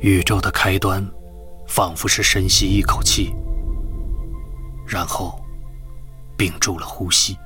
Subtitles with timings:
[0.00, 1.04] 宇宙的开端，
[1.66, 3.34] 仿佛是深吸一口气，
[4.86, 5.40] 然后
[6.36, 7.36] 屏住了呼吸。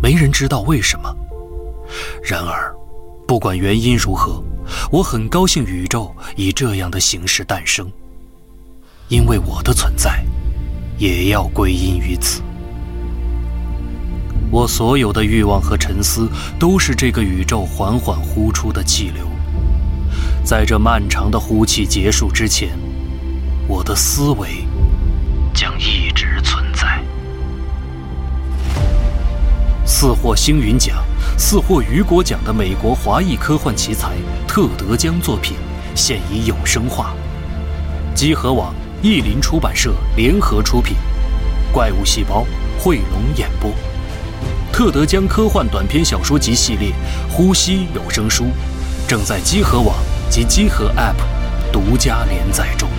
[0.00, 1.12] 没人知道为什么。
[2.22, 2.72] 然而，
[3.26, 4.40] 不管原因如何，
[4.92, 7.90] 我很高兴宇宙以这样的形式诞生，
[9.08, 10.24] 因为我的存在
[10.98, 12.42] 也要归因于此。
[14.52, 16.28] 我所有的欲望和沉思，
[16.60, 19.26] 都是这个宇宙缓缓呼出的气流。
[20.46, 22.68] 在这漫长的呼气结束之前，
[23.66, 24.64] 我的思维
[25.52, 27.02] 将一直存在。
[29.84, 31.04] 四获星云奖、
[31.36, 34.12] 四获雨果奖的美国华裔科幻奇才
[34.46, 35.56] 特德·江作品
[35.96, 37.12] 现已有声化。
[38.14, 38.72] 积禾网、
[39.02, 40.96] 译林出版社联合出品，
[41.72, 42.46] 《怪物细胞》
[42.80, 43.72] 汇龙演播。
[44.72, 46.90] 特德·江科幻短篇小说集系列
[47.32, 48.44] 《呼吸》有声书，
[49.08, 49.96] 正在积禾网
[50.28, 51.16] 及积禾 App
[51.72, 52.95] 独家连载中。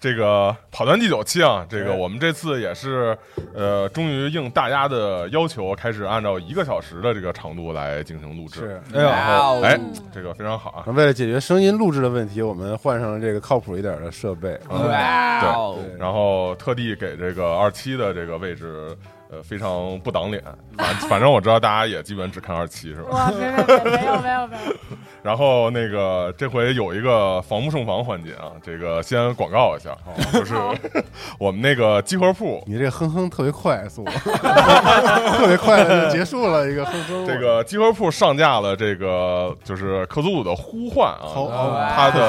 [0.00, 3.16] 这个跑团第九期啊，这个我们这次也是，
[3.52, 8.60] 呃，终于应大家的要求，开始按照一个小时的这个长度来进行录制。
[8.60, 9.80] 是，哎呦，哎，
[10.12, 10.84] 这个非常好啊。
[10.92, 14.56] 为了解决声音录制的问题，我们换上了这个靠谱一点的设备。
[14.68, 18.96] 哇哦，对然后特地给这个二期的这个位置，
[19.30, 20.42] 呃，非常不挡脸。
[20.76, 23.08] 反 反正我知道大家也基本只看二期是吧？
[23.10, 24.72] 哇，没没没没有没有没有，
[25.22, 29.96] 然后那个这回有一个防不胜防环节啊，这个先广告一下，
[30.32, 30.54] 就是
[31.38, 37.26] 我们那个集合铺你这哼哼特别快速，特别快的就结束了一个哼哼。
[37.26, 42.22] 这个集合铺上架了这个就是克苏鲁的呼唤好啊，它的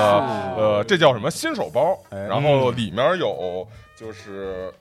[0.58, 3.65] 呃这叫什么新手包，哎然后里面有
[3.95, 4.71] 就是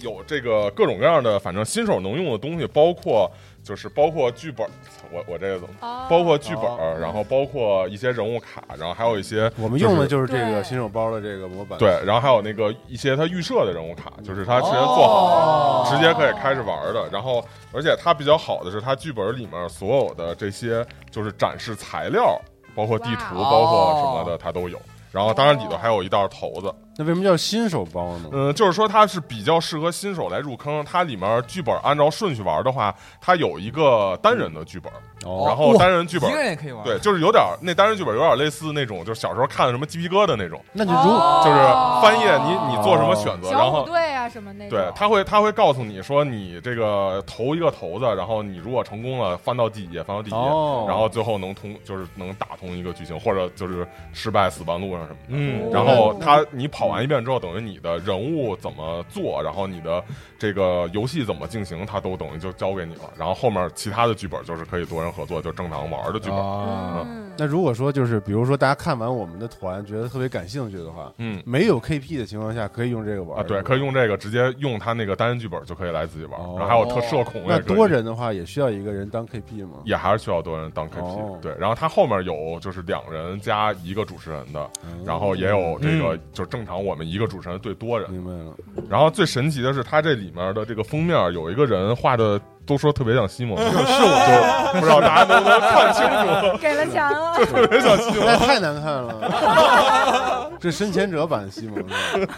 [0.00, 3.30] 有这个各种各样的反正新手能用的东西，包括
[3.62, 4.66] 就是包括剧本，
[5.10, 5.74] 我我这个怎么？
[5.80, 11.78] 哦包括剧本哦，然后包括一些人物卡，然后还有一些我们用的就是这个新手包的这个模板。
[11.78, 17.08] 对，然后还有那个一些它预设的人物卡，就是它直接做好了，直接可以开始玩的。
[17.12, 22.40] 然后，而且它比较好的是，它剧本里面所有的这些就是展示材料，
[22.74, 24.80] 包括地图，包括什么的，它都有。
[25.12, 26.72] 然后，当然里头还有一袋骰子。
[27.00, 28.28] 那为什么叫新手包呢？
[28.32, 30.84] 嗯，就是说它是比较适合新手来入坑。
[30.84, 34.92] 它里面剧本按照顺序玩的话，它有一个单人的剧本，
[35.24, 40.60] 哦然后单人剧本一个人也可以玩，对，就是有点那单人剧本有点类似那种，就是小时候看的什么鸡皮疙瘩那种。
[40.72, 40.98] 那就如
[41.44, 55.26] 就是翻页你你做什么选择，然后小虎队啊什么那种，对他会他会告诉你说你这个投一个骰子，然后你如果成功了翻到第几页，翻到第几页，哦然后最后能通就是能打通一个剧情，或者就是失败死半路上什么的。
[55.28, 60.02] 嗯然后他你跑完一遍之后，等于你的人物怎么做，然后你的
[60.38, 63.02] 这个游戏怎么进行，他都等于就交给你了。
[63.16, 66.38] 然后后面其他的剧本就是可以多人合作，就正常玩的剧本。
[66.38, 79.78] 啊，嗯，那如果说就是比如说大家看完我们的团觉得特别感兴趣的话，嗯没有 KP 的情况下可以用这个玩啊，对，可以用这个直接用他那个单人剧本就可以来自己玩，哦然后还有特社恐也那多人的话也需要一个人当 KP 吗？
[79.84, 88.54] 也还是需要多人当 KP，、哦对，然后他后面有就是两人加一个主持人的，嗯然后也有这个、就是正常我们一个主持人对多人，明白了，
[88.88, 96.04] 然后最神奇的是它这里面的这个封面有一个人画的都说特别像西蒙，是我就不知道大家能不能看清
[96.52, 98.26] 楚， 给了钱了， 特别像西蒙。
[98.26, 101.76] 那太难看了， 这深潜者版的西蒙。
[101.76, 102.34] 是吧？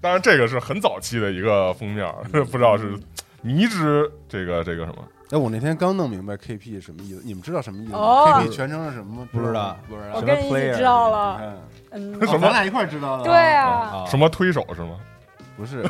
[0.00, 2.06] 当然这个是很早期的一个封面，
[2.50, 2.96] 不知道是
[3.42, 5.04] 迷之这个这个什么。
[5.30, 7.98] 哎，我那天刚弄明白 KP 什么意思，你们知道什么意思吗？
[7.98, 9.28] 哦？KP 全称是什么吗？
[9.32, 9.76] 不知道。
[9.88, 11.58] 不知我道，跟你一起知道了，
[11.96, 13.24] 嗯， 哦咱俩一块儿知道的。
[13.24, 14.96] 对，啊，什么推手是吗？
[15.56, 15.82] 不是，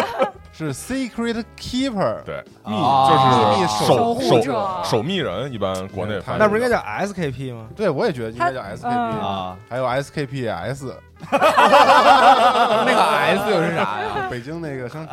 [0.50, 2.22] 是 Secret Keeper。
[2.24, 4.80] 对，秘啊秘密守守护守者。
[4.82, 7.66] 守密人，一般国内翻译那不是应该叫 SKP 吗？
[7.76, 9.20] 对，我也觉得应该叫 SKP，嗯。
[9.20, 10.92] 啊，还有 SKPS，
[11.30, 14.26] 那个 S 又是啥呀？
[14.30, 15.06] 北京那个商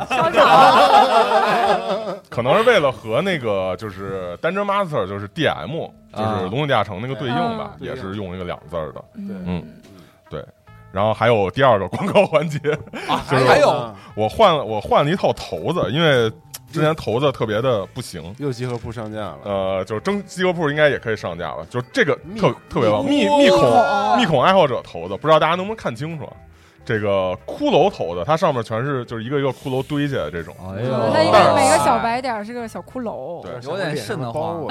[2.30, 9.04] 可能是为了和那个就是 Dungeon Master 就是 DM 就是龙井地下城那个对应吧，嗯也是用一个两字儿的。
[9.16, 9.62] 嗯，
[10.30, 10.44] 对，
[10.92, 12.58] 然后还有第二个广告环节，
[13.08, 16.30] 啊， 就是还有啊我换了我换了一套头子，因为
[16.70, 18.34] 之前头子特别的不行。
[18.38, 19.38] 又集合铺上架了。
[19.44, 26.32] 呃，就是蒸集合铺应该也可以上架了，就这个特特别棒，密密密孔孔密孔爱好者头子，不知道大家能不能看清楚啊？
[26.84, 30.80] 这个骷髅头的，它上面全是就是一个一个骷髅堆起来这种，哎
[31.12, 34.66] 它一但是每个小白点是个小骷髅，对有点瘆得慌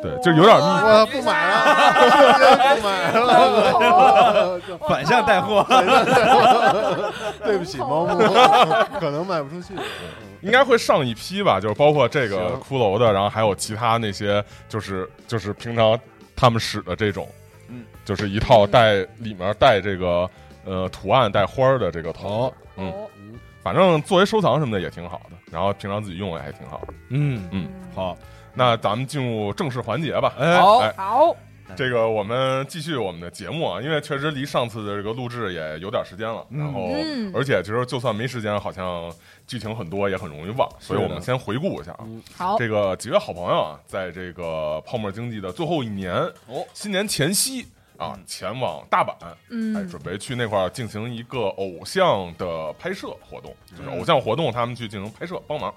[0.00, 0.62] 对，就有点密。
[0.86, 4.15] 我不买了，不买了，
[4.88, 5.64] 反向带货，
[7.44, 8.18] 对不起，猫木，
[9.00, 9.74] 可能卖不出去。
[10.42, 15.98] 应该会上一批吧，就是包括这个骷髅的，然后还有其他那些，就是就是平常
[16.36, 17.28] 他们使的这种，
[17.68, 20.28] 嗯，就是一套带里面带这个
[20.64, 22.90] 呃图案带花儿的这个头，嗯。
[22.90, 23.06] 哦
[23.66, 26.94] 反正作为收藏什么的也挺好的，然后平常自己用也还挺好的。
[27.08, 27.48] 嗯。
[27.50, 28.16] 嗯，好，
[28.54, 30.32] 那咱们进入正式环节吧。
[30.38, 30.78] 哎好。
[30.78, 31.34] 哎，好，
[31.74, 36.58] 这个我们继续我们的节目啊，因为确实离上次的这个录制也有点时间了，嗯。
[36.58, 37.32] 然后嗯。
[37.34, 39.12] 而且其实就算没时间，好像
[39.46, 42.06] 剧情很多也很容易忘，所以我们先回顾一下啊。
[42.36, 46.14] 好，这个几位好朋友啊，在这个泡沫经济的最后一年，
[46.46, 47.66] 哦，新年前夕
[47.96, 53.98] 啊，前往大阪，哎，嗯，准备去那块儿进行一个偶像的拍摄活动，就是嗯。
[53.98, 55.74] 偶像活动，他们去进行拍摄帮忙。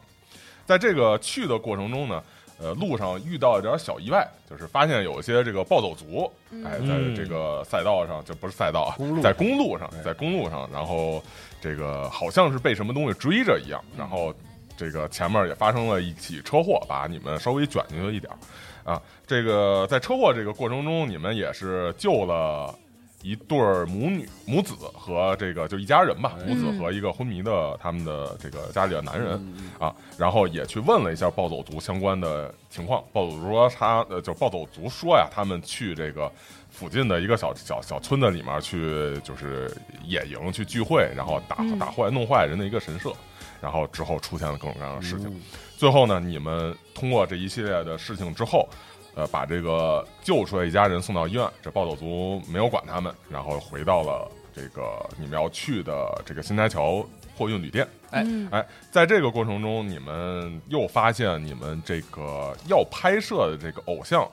[0.65, 2.23] 在这个去的过程中呢，
[2.61, 6.29] 呃，路上遇到一点小意外，就是发现有一些这个暴走族，
[6.65, 11.23] 哎，在嗯这个赛道上，就不是赛道在公路上，在公路上，然后
[11.61, 14.33] 这个好像是被什么东西追着一样，然后
[14.75, 19.01] 这个前面也发生了一起车祸，把你们稍微卷进去一点儿啊。
[19.25, 22.73] 这个在车祸这个过程中，你们也是救了。
[23.21, 29.37] 一对儿母女母子和这个就一家人吧，母子和一个昏迷的他们的这个家里的男人
[29.77, 33.03] 啊，然后也去问了一下暴走族相关的情况。
[33.11, 36.31] 暴走族说他呃，就暴走族说呀，他们去这个
[36.69, 39.69] 附近的一个小小小村子里面去，就是
[40.05, 43.11] 野营去聚会，然后打嗯打坏弄坏人的一个神社，
[43.59, 45.27] 然后之后出现了各种各样的事情。
[45.27, 45.41] 嗯
[45.79, 48.67] 最后呢，你们通过这一系列的事情之后，
[49.15, 57.87] 呃，把这个救出来一家人送到医院，这暴走族没有管他们，然后回到了这个你们要去的这个新台桥货运旅店。
[58.11, 64.27] 哎嗯哎，在这个过程中，你们又发现你们这个要拍摄的这个偶像，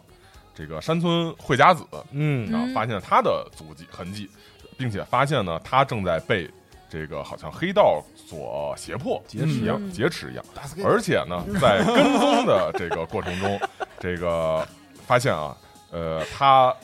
[0.54, 4.30] 这个山村惠家子，嗯然后嗯发现他的足迹痕迹，
[4.78, 6.48] 并且发现呢，他正在被
[6.88, 10.44] 这个好像黑道所胁迫劫持一样嗯劫持一样。
[10.84, 13.60] 而且呢，在跟踪的这个过程中，
[14.00, 14.66] 这个
[15.06, 15.56] 发现啊，
[15.92, 16.74] 呃，他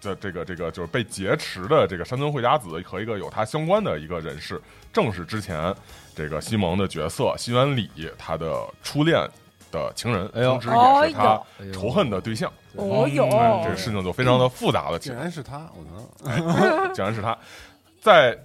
[0.00, 4.60] 的这个这个就是被劫持的这个山村惠佳子和一个有他相关的一个人士，
[4.92, 5.72] 正是之前
[6.14, 9.24] 这个西蒙的角色西园里他的初恋
[9.70, 11.40] 的情人，同时也是他
[11.72, 12.52] 仇恨的对象。
[12.74, 15.18] 哦有嗯这个事情就非常的复杂了起竟。
[15.18, 15.84] 然是他，我
[16.24, 16.94] 操！
[16.94, 17.36] 竟然是他，
[18.00, 18.36] 在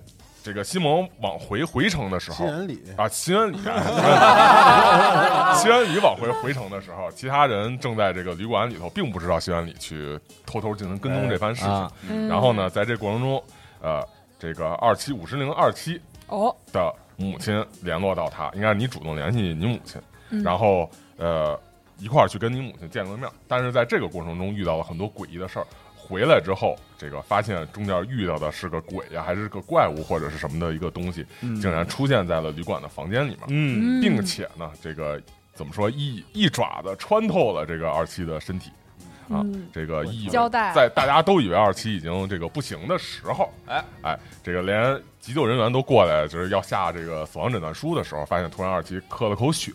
[0.48, 11.70] 这个西蒙往回回城的时候新人里啊，西安里啊，西安里往回回城的时候，其他人正在这个旅馆里头，并不知道西安里去偷偷进行跟踪这番事情。
[11.70, 13.44] 啊嗯然后呢，在这过程中，
[13.82, 14.02] 呃，
[14.40, 21.60] 这个二七五十零二七哦，的母亲联络到他，应该是你主动联系你母亲，嗯然后呃
[21.98, 23.30] 一块儿去跟你母亲见了面。
[23.50, 25.68] 但是在这个过程中遇到了很多诡异的事儿。
[26.08, 31.26] 回来之后，这个发现中间遇到的是个鬼呀、还是个怪物或者是什么的一个东西，
[31.62, 35.22] 竟然出现在了旅馆的房间里面，并且呢，这个
[35.54, 38.72] 怎么说一一爪子穿透了这个二七的身体。
[39.30, 49.74] 啊嗯，这个一交代在大家都以为二七已经这个不行的时候，哎哎，这个连急救人员都过来，就是要下这个死亡诊断书的时候，发现突然二七咳了口血，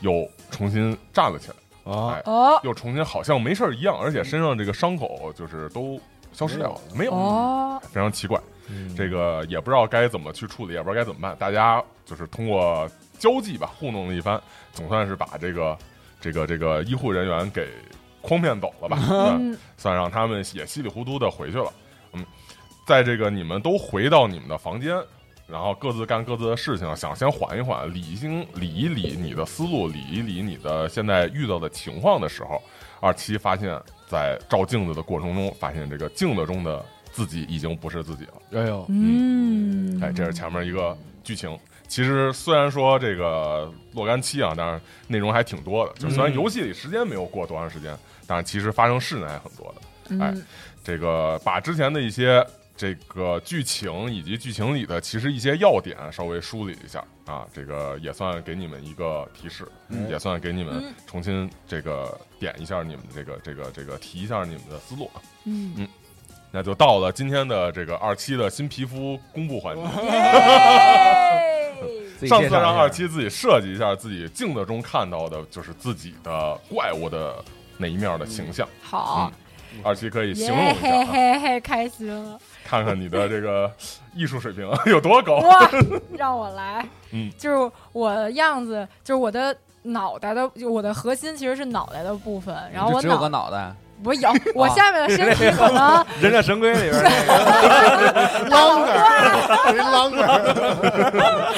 [0.00, 1.54] 又重新站了起来，
[1.86, 6.00] 啊哎，哦又重新好像没事儿一样，而且身上这个伤口就是都
[6.32, 8.40] 消失掉了，没有，哦，非常奇怪。
[8.68, 11.36] 嗯这个也不知道该怎么去处理，也不知道该怎么办。
[11.38, 14.40] 大家就是通过交际吧，糊弄了一番，
[14.72, 15.78] 总算是把这个
[16.20, 17.68] 这个这个医护人员给
[18.22, 21.72] 诓骗走了吧，嗯嗯算让他们也稀里糊涂的回去了。
[22.12, 22.26] 嗯，
[22.84, 24.96] 在这个你们都回到你们的房间，
[25.46, 32.60] 然后各自干各自的事情，想先缓一缓，理清理一理你的思路，理一理你的现在遇到的情况的时候，
[33.00, 38.60] 二七发现，在照镜子的过程中，发现这个镜子中的自己已经不是自己了。
[38.60, 41.56] 哎呦，嗯，哎，这是前面一个剧情。
[41.88, 45.92] 其实虽然说这个若干期啊，但是内容还挺多的。
[45.94, 50.24] 就虽然嗯游戏里时间没有过多长时间，但是其实发生事呢还很多的。
[50.24, 50.44] 哎嗯
[50.82, 52.44] 这个把之前的一些
[52.76, 59.66] 这个剧情以及剧情里的其实一些要点稍微梳理一下啊，这个也算给你们一个提示，
[60.08, 65.10] 也算给你们嗯重新这个点一下你们这个这个这个提一下你们的思路。
[65.44, 65.88] 嗯嗯，
[66.50, 69.82] 那就到了今天的这个二期的新皮肤公布环节。
[72.26, 77.44] 上次让二期自己设计一下自己镜子中看到的，就是自己的怪物的
[77.76, 78.66] 那一面的形象。
[78.80, 79.30] 好，
[79.82, 82.40] 二七可以形容一下啊，嘿嘿，开心了！
[82.66, 83.70] 看看你的这个
[84.14, 85.36] 艺术水平 有多高。
[85.36, 85.70] 哇，
[86.16, 93.72] 让我来，嗯，就是我的样子，就是我的脑袋的，就我的核心其实是脑袋的部分，然后我就只有个脑脑袋，
[94.04, 98.86] 我有， 我下面的身体可能忍者神龟里边那个，啷个，
[99.72, 101.52] 一啷个，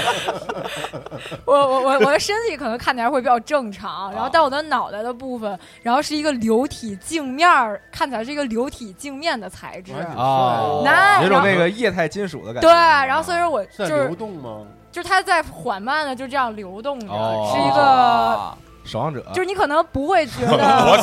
[1.44, 9.92] 我我我我的身体可能看起来会比较正常，然后但我的脑袋的部分，然后是一个流体镜面儿，看起来是一个流体镜面的材质。
[10.16, 12.68] 哦那有种那个液态金属的感觉。
[12.68, 14.62] 对，然后所以说我就是流动吗？
[14.90, 20.98] 就是它在缓慢的就这样流动着，哦是一个，守望者，就是你可能不会觉多得！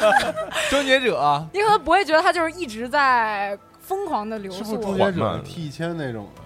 [0.70, 6.42] 终结者，你可能不会觉得它就是一直在疯狂的流是不是速终，结者 T 一千那种的？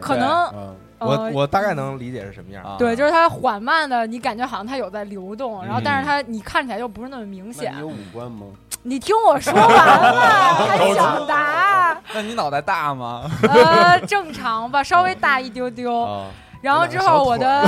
[0.00, 0.52] 可能啊，
[0.98, 2.64] 我呃我大概能理解是什么样。
[2.64, 7.80] 啊对，就是它缓慢的，你感觉好像它有在流动，然后嗯但是它你看起来又不是那么明显你。
[7.80, 8.46] 有五官吗？
[8.82, 11.98] 你听我说完了， 还想答？
[12.14, 13.28] 那你脑袋大吗？
[13.42, 16.02] 呃，正常吧，稍微大一丢丢。
[16.02, 16.26] 啊，
[16.62, 17.62] 然后之后我的，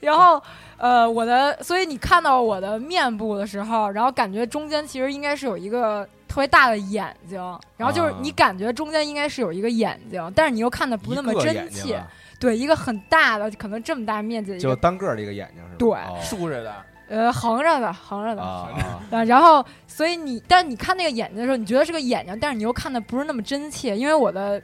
[0.00, 0.40] 然后
[0.80, 7.38] 呃，我的，所以你看到我的面部的时候，然后感觉中间其实应该是有一个特别大的眼睛，
[7.76, 12.02] 然后就是啊你感觉中间应该是有一个眼睛，但是你又看的不那么真切，
[12.38, 15.76] 对，一个很大的，可能这么大面积就，单个儿的一个眼睛是吧？
[15.78, 16.74] 对哦竖着的
[17.10, 18.40] 呃，横着的，横着的。
[18.40, 18.68] 啊
[19.10, 24.62] 啊，然后，所以你，但你看那个眼睛的时候，你觉得是个眼睛，但是你又看的不是那么真切，因为我的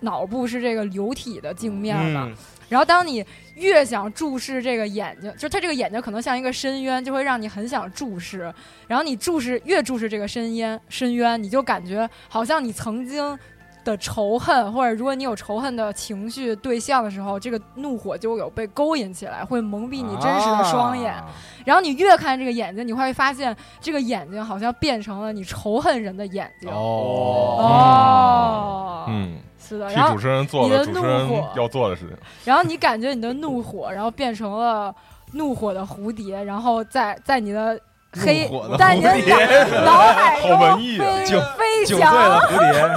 [0.00, 2.24] 脑部是这个流体的镜面嘛。
[2.28, 2.36] 嗯
[2.68, 3.22] 然后，当你
[3.62, 8.52] 越想注视这个眼睛，就是它这个眼睛可能像一个深渊，就会让你很想注视。
[8.86, 13.38] 然后你注视越注视这个深渊，深渊，你就感觉好像你曾经
[13.84, 21.12] 的仇恨，或者如果你有仇恨的情绪对象的时候，这个怒火就有被勾引起来，会蒙蔽你真实的双眼。
[21.12, 21.30] 啊
[21.64, 26.68] 然后你越看这个眼睛，你会发现这个眼睛好像变成了你仇恨人的眼睛。
[26.68, 29.38] 哦，哦，嗯，
[29.72, 29.88] 是的。
[29.90, 32.16] 然后替主，持人做你的了主持人怒火要做的事情。
[32.44, 34.94] 然后你感觉你的怒火，然后变成了
[35.32, 37.80] 怒火的蝴蝶，然后在在你的
[38.12, 38.48] 黑
[38.78, 42.96] 在你的脑脑海 好中文艺啊飞九飞九岁的翔，蝴蝶，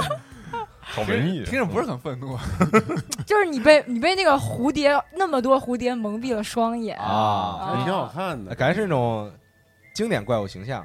[0.80, 2.38] 好文艺，听着不是很愤怒
[3.24, 9.30] 就是你被你被那个蝴蝶那么多蝴蝶蒙蔽了双眼啊挺好看的，感觉是那种
[9.94, 10.84] 经典怪物形象。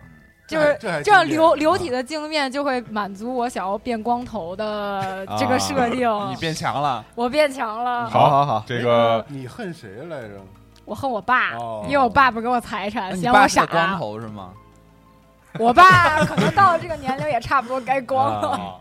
[0.51, 6.09] 就是这样流流体的镜面就会满足我想要变光头的这个设定。
[6.29, 10.33] 你变强了，我变强了，好好好，这个你恨谁来着？
[10.83, 13.65] 我恨我爸，哦因为我爸不给我财产，嫌我傻。
[13.65, 14.49] 光头是吗？
[15.59, 18.75] 我爸可能到了这个年龄也差不多该光了。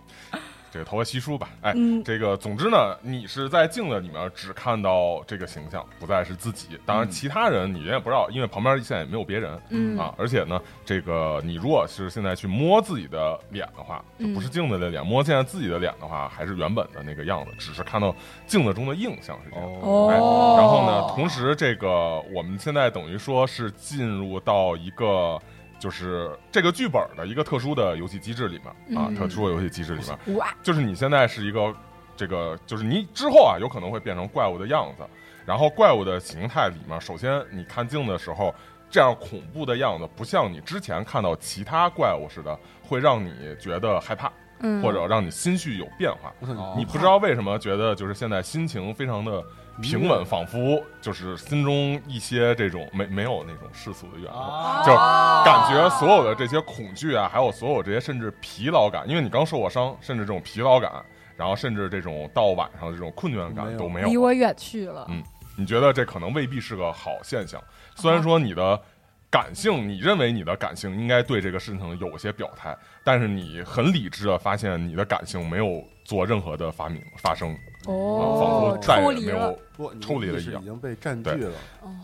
[0.71, 6.79] 啊这个头发稀疏吧，哎，嗯，这个总之呢，你是在镜子里面只看到这个形象，不再是自己。
[6.87, 10.15] 当然，嗯其他人你也不知道，因为旁边现在也没有别人嗯啊。
[10.17, 18.15] 而且呢，这个你如果是现在去摸自己的脸的话，就嗯不是镜子的脸，摸现在自己的脸的话，还是原本的那个样子，只是看到
[18.47, 19.67] 镜子中的印象是这样。
[19.83, 25.41] 哦哎，然后呢，同时这个我们现在等于说是进入到一个。
[25.81, 31.75] 就是这个剧本的一个特殊的游戏机制里面啊，嗯特殊的游戏机制里面，就是你现在是一个
[32.17, 35.03] 这个，就是你之后啊，有可能会变成怪物的样子。
[35.47, 38.55] 然后怪物的形态里面，首先你看镜的时候，
[38.91, 46.33] 这样恐怖的样子，不像你之前看到其他怪物似的，会让你觉得害怕，嗯，或者让你心绪有变化。
[46.43, 49.43] 哦你不知道为什么觉得就是现在心情非常的
[49.81, 54.41] 平稳，仿佛就是心中一些这种没没有那种世俗的怨恨。
[54.41, 54.95] 啊就
[55.45, 61.05] 感觉所有的这些恐惧啊，还有所有这些甚至疲劳感，因为你刚受过伤，甚至这种疲劳感，
[61.37, 64.09] 然后甚至这种到晚上的这种困倦感都没有。
[64.09, 65.07] 离我远去了。
[65.09, 65.23] 嗯
[65.57, 67.63] 你觉得这可能未必是个好现象？
[67.95, 68.81] 虽然说你的
[69.31, 79.59] 感性，你认为你的感性应该对这个事情有些表态，但是你很理智的发现你的感性没有做任何的发明发生，啊仿哦佛，再抽离了也没有。
[80.01, 80.61] 抽离了一样。
[80.61, 81.31] 已经被占据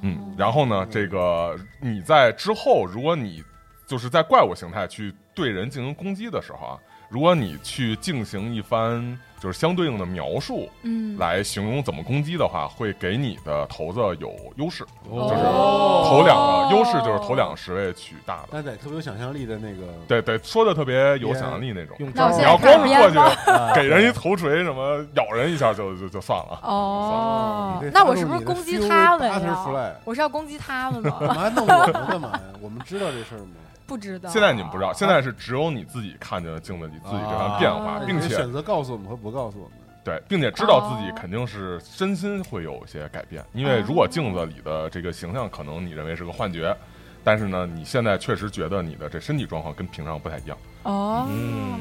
[0.02, 3.42] 嗯，然后呢，这个你在之后，如果你
[3.87, 6.78] 就是在怪物形态去对人进行攻击的时候啊，
[7.09, 18.49] 如果你去进行一番就是相对应的描述嗯，来形容怎么攻击的话，会给你的骰子有优势，哦就是头两个优势就是头两个十位取大的。
[18.51, 21.95] 但得特别有想象力的那个，对对，说的特别有想象力那种。
[22.01, 26.59] 用那我招你要现在开光是过去给人一头锤，什么咬人一下就就就算了。
[26.63, 29.93] 哦那我是不是攻击他们呀 Butterfly？
[30.05, 31.19] 我是要攻击他们吗？
[31.21, 32.41] 干嘛弄我们干嘛呀？
[32.61, 33.47] 我们知道这事儿吗？
[33.87, 34.28] 不知道。
[34.28, 39.78] 现在你们不知道，现在是只有你自己看见了镜子里自己这番变化那，并且选择告诉我们和不告诉我们。
[40.05, 46.76] 对，并且知道自己肯定是身心会有一些改变，因为如果镜子里的这个形象可能你认为是个幻觉，
[47.25, 50.57] 但是呢，你现在确实觉得你的这身体状况跟平常不太一样。
[50.85, 51.81] 哦，嗯。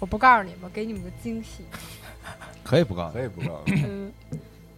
[0.00, 1.64] 我不告诉你们，给你们个惊喜。
[2.62, 4.12] 可以不告诉可以不告诉嗯，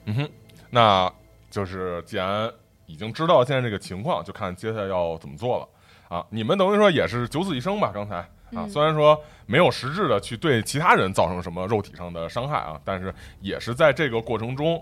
[0.04, 0.28] 嗯哼，
[0.70, 1.12] 那
[1.50, 2.49] 就是既然
[2.87, 5.68] 已经知道现在这个情况，就看接下来要怎么做了
[6.08, 6.25] 啊！
[6.30, 7.90] 你们等于说也是九死一生吧？
[7.92, 14.80] 刚才啊，嗯虽然说没有实质的去对其他人造成什么肉体上的伤害啊，但是也是在这个过程中，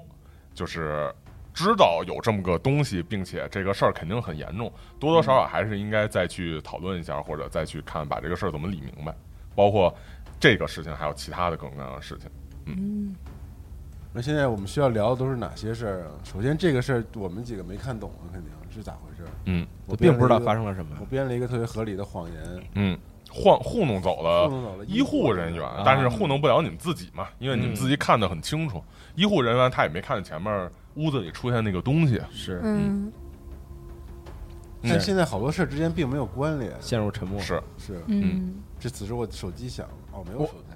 [0.52, 1.12] 就是
[1.54, 9.14] 知道有这么个东西，并且这个事儿肯定很严重，多多少少还是应该再去讨论一下，或者再去看把这个事儿怎么理明白，
[9.54, 9.94] 包括
[10.38, 12.30] 这个事情，还有其他的各种各样的事情。
[12.66, 13.14] 嗯
[14.12, 16.12] 那现在我们需要聊的都是哪些事儿啊？
[16.22, 19.30] 首先，这个事儿我们几个没看懂啊，肯定是咋回事？
[19.46, 21.06] 嗯我并不知道发生了什么我。
[21.06, 22.98] 编了一个特别合理的谎言，嗯，
[23.30, 28.82] 晃糊弄走了糊弄走了医护人员，啊但是糊弄不了你们自己嘛，因为你们自己看得很清楚，
[29.14, 33.12] 医护人员他也没看见前面屋子里出现那个东西，是嗯
[34.86, 36.70] 但现在好多事儿之间并没有关联。
[36.78, 37.40] 陷入沉默。
[37.40, 40.73] 是是，嗯，这此时我手机响了，哦，没有手机，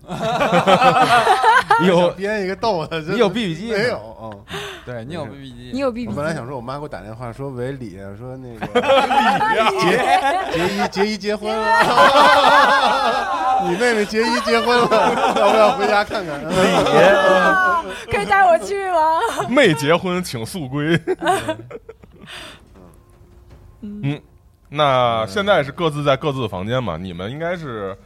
[1.81, 4.17] 你 有编一个逗的，你有 BB 机吗没有？
[4.23, 4.45] 嗯，
[4.87, 8.67] 对你有没事 BB 机，你有 B B 我本来想说，我妈给我打电话说，为，李，说那个
[9.81, 9.99] 杰
[10.53, 11.69] 杰一杰一结婚了，
[13.69, 14.89] 你妹妹杰一结婚了，
[15.37, 16.41] 要不要回家看看？
[18.11, 19.21] 可以带我去吗？
[19.49, 20.99] 没结婚请速归。
[23.83, 24.21] 嗯，
[24.71, 26.97] 那现在是各自在各自的房间嘛？
[26.97, 27.99] 你们应该是，呃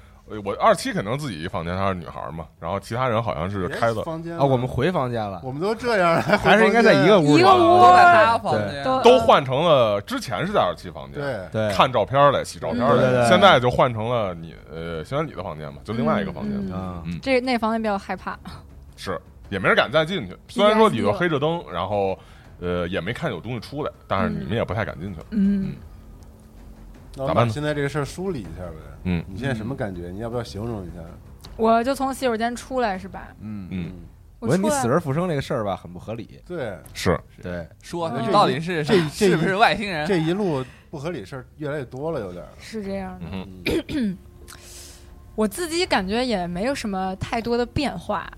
[0.45, 7.39] 我二期肯定自己一房间，她是女孩嘛，然后其他人好像是开的，房间啊，我们回房间了，我们都这样了，还 还是应该在一个屋。
[7.39, 11.69] 一个屋都在他房间，都都换成了之前是在二期房间，对。
[11.69, 18.39] 对，看照片来洗照片来，现在就换成了你呃邢安里的房间嘛，就另外一个房间，嗯啊，这那房间比较害怕。
[18.97, 19.21] 是
[19.51, 20.37] 也没人敢再进去。
[20.49, 22.19] 虽然说里头黑着灯，然后
[22.61, 25.27] 呃也没看有东西出来，但是你们也不太敢进去了。
[25.31, 25.75] 嗯，
[27.16, 28.76] 那我咋办呢现在这个事儿梳理一下呗。
[29.04, 30.11] 嗯你现在什么感觉？
[30.11, 31.00] 你要不要形容一下？
[31.57, 33.28] 我就从洗手间出来是吧？
[33.40, 33.92] 嗯，嗯，
[34.38, 36.40] 我觉得你来死而复生这个事儿吧，很不合理。
[36.47, 40.07] 对，是对，这说你到底是这这 是不是外星人？
[40.07, 42.49] 这一路不合理事儿越来越多了，有点儿。
[42.59, 43.26] 是这样的。
[43.33, 44.18] 嗯嗯
[45.35, 48.31] 我自己感觉也没有什么太多的变化。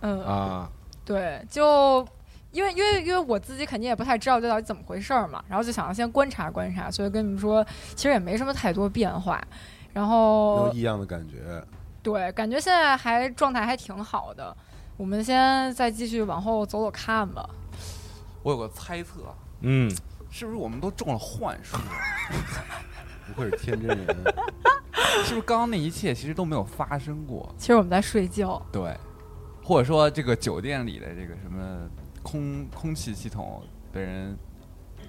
[0.00, 0.70] 嗯，啊，
[1.04, 2.06] 对，就
[2.52, 9.42] 因为因为因为我自己肯定也不太知道这到底怎么回事儿嘛，然后就想要先观察观察，所以跟你们说，其实也没什么太多变化。
[9.92, 11.62] 然后有异样的感觉。
[12.02, 14.56] 对，感觉现在还状态还挺好的。
[14.96, 17.48] 我们先再继续往后走走看吧。
[18.42, 19.90] 我有个猜测，嗯，
[20.30, 21.76] 是不是我们都中了幻术？
[23.26, 24.06] 不愧是天真人
[25.24, 27.54] 是不是刚刚那一切其实都没有发生过？
[27.58, 28.96] 其实我们在睡觉，对，
[29.62, 31.88] 或者说这个酒店里的这个什么
[32.22, 34.36] 空空气系统被人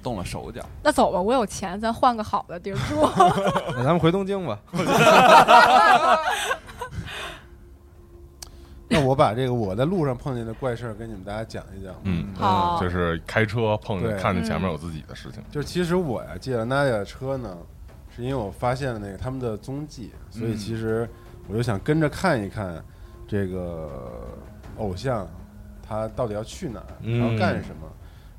[0.02, 0.66] 动了手脚？
[0.84, 3.02] 那走吧，我有钱，咱换个好的地儿住。
[3.76, 4.60] 那咱们回东京吧。
[8.94, 11.96] 那我把这个我在路上碰见的怪事儿跟你们大家讲一讲。
[12.04, 15.42] 嗯，好就是开车碰见看见前面有自己的事情。
[15.50, 17.58] 就是其实我呀借了娜姐的车呢，
[18.14, 21.10] 是因为我发现了那个他们的踪迹，所以其实
[21.48, 22.84] 我就想跟着看一看
[23.26, 24.28] 这个
[24.78, 25.26] 偶像
[25.92, 27.86] 他到底要去哪儿，嗯然后干什么。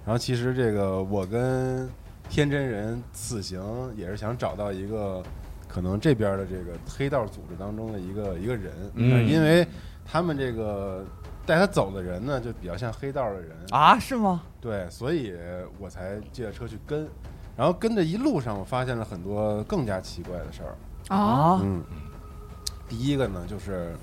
[0.06, 1.86] 然后其实这个我跟
[2.30, 3.62] 天真人此行
[3.94, 5.22] 也是想找到一个
[5.68, 9.28] 可能这边的这个黑道组织当中的一个一个人，嗯。
[9.28, 9.66] 因为
[10.02, 11.04] 他们这个
[11.44, 13.50] 带他走的人呢，就比较像黑道的人。
[13.70, 14.42] 啊，是吗？
[14.62, 15.34] 对，所以
[15.78, 17.06] 我才借着车去跟，
[17.54, 21.14] 然后跟着一路上，我发现了很多更加奇怪的事儿。
[21.14, 21.82] 啊，嗯，
[22.88, 23.94] 第一个呢，就是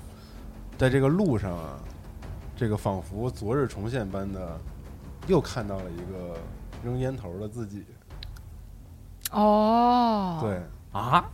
[0.78, 1.80] 在这个路上啊，
[2.60, 4.60] 这个仿佛昨日重现般的，
[5.26, 6.36] 又看到了一个
[6.84, 7.86] 扔烟头的自己。
[9.30, 10.60] 哦，，对，
[10.92, 11.24] 啊，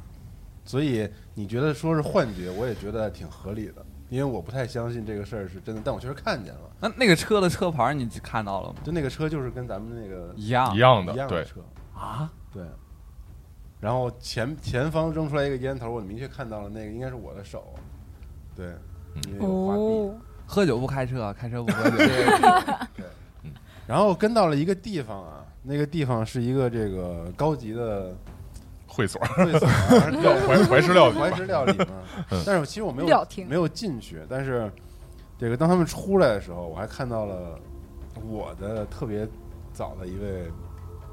[0.64, 6.60] 所以你觉得说是幻觉，我也觉得挺合理的，因为我不太相信这个事儿是真的，但我确实看见了。
[6.78, 8.76] 那那个车的车牌你看到了吗？
[8.84, 11.60] 就那个车就是跟咱们那个一样一样的对一样的车。
[11.92, 12.32] 啊？
[12.52, 12.64] 对，
[13.80, 17.74] 然后前前方扔出来一个烟头，我明确看到了那个应该是我的手，
[18.54, 18.76] 对，
[19.26, 19.80] 因为有花臂。
[19.82, 20.14] 哦，
[20.46, 21.96] 喝酒不开车， 开车不喝酒。
[22.96, 23.04] 对
[23.87, 28.12] 然后跟到了一个地方啊，那个地方是一个这个高级的
[28.87, 29.72] 会所，会所 啊，
[30.46, 31.87] 怀怀石料理怀石料理嘛。
[32.30, 32.42] 嗯。
[32.44, 33.48] 但是其实我没有亭。
[33.48, 34.70] 没有进去，但是
[35.38, 37.59] 这个当他们出来的时候，我还看到了
[38.28, 39.28] 我的特别
[39.72, 40.50] 早的一位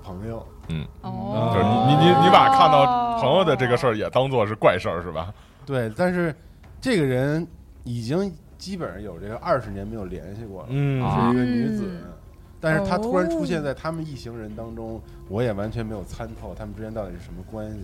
[0.03, 5.31] 朋友，嗯，哦，就是你你你你把看到朋友的这个事儿也当做是怪事儿是吧？
[5.63, 6.35] 对，但是
[6.81, 7.45] 这个人
[7.83, 11.83] 已经基本上有这个二十年没有联系过了，是一个女子。
[11.85, 12.13] 嗯。
[12.61, 17.79] 但是她突然出现哦在他们一行人当中，我也完全没有参透他们之间到底是什么关系，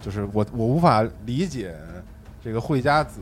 [0.00, 1.76] 就是我我无法理解
[2.42, 3.20] 这个惠家子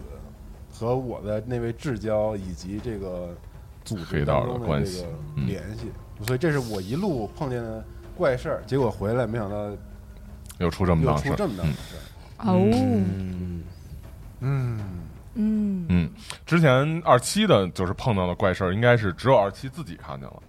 [0.71, 3.37] 和我的那位至交以及这个
[3.85, 5.47] 组织黑道的当中关系这个嗯。
[5.49, 5.91] 联系，
[6.25, 7.85] 所以这是我一路碰见的
[8.17, 9.77] 怪事儿，结果回来没想到
[10.59, 11.31] 又出这么又档事儿。
[11.33, 12.03] 出这么大的事儿。
[12.47, 12.55] 哦，
[14.41, 14.98] 嗯，
[15.39, 16.11] 嗯，嗯嗯，
[16.45, 20.43] 之前二七的就是碰到的怪事儿，应该是只有二七自己看见了，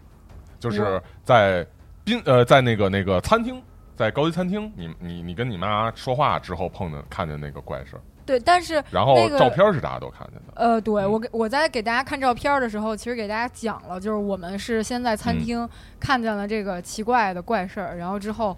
[0.59, 1.65] 就是在
[2.03, 3.61] 宾呃在那个那个餐厅，
[3.95, 11.11] 在高级餐厅，你你你跟你妈说话之后碰见看见那个怪事儿，对，但是然后照片是大家都看见的，呃，对嗯。
[11.11, 15.39] 我给我在给大家看照片的时候，其实给大家讲了，就是我们是先在餐嗯。
[15.39, 18.57] 厅看见了这个奇怪的怪事儿，然后之后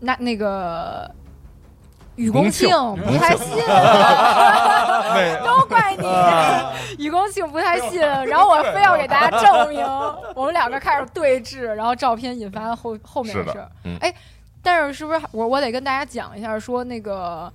[0.00, 1.10] 那那个
[2.16, 3.56] 雨公 庆不太信，
[5.44, 9.84] 都怪你，雨公庆不太信，然后我非要给大家证明，
[10.34, 13.64] 我们两个开始对峙，然后照片引发了后后面的事
[14.00, 14.14] 哎，
[14.62, 17.52] 但是是不是我我得跟大家讲一下，说那个，嗯，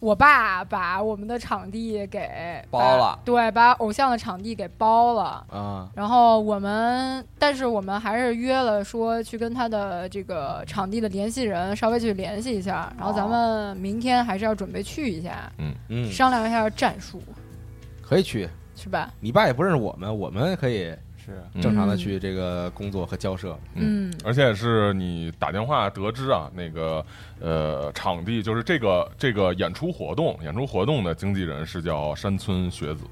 [0.00, 5.46] 我爸把我们的场地给包了对，把偶像的场地给包了。
[5.52, 15.52] 嗯，然后我们，但是我们还是约了说去跟他的这个场地的联系人稍微去联系一下，然后咱们明天还是要准备去一下，
[15.88, 17.22] 嗯，商量一下战术，
[18.02, 18.48] 可以去。
[18.76, 19.12] 是吧？
[19.20, 20.90] 你爸也不认识我们，我们可以
[21.60, 23.52] 正常的去这个工作和交涉。
[23.74, 27.04] 嗯嗯而且是你打电话得知啊，那个
[27.40, 33.04] 呃场地就是这个这个演出活动，演出活动的经纪人是叫山村学子。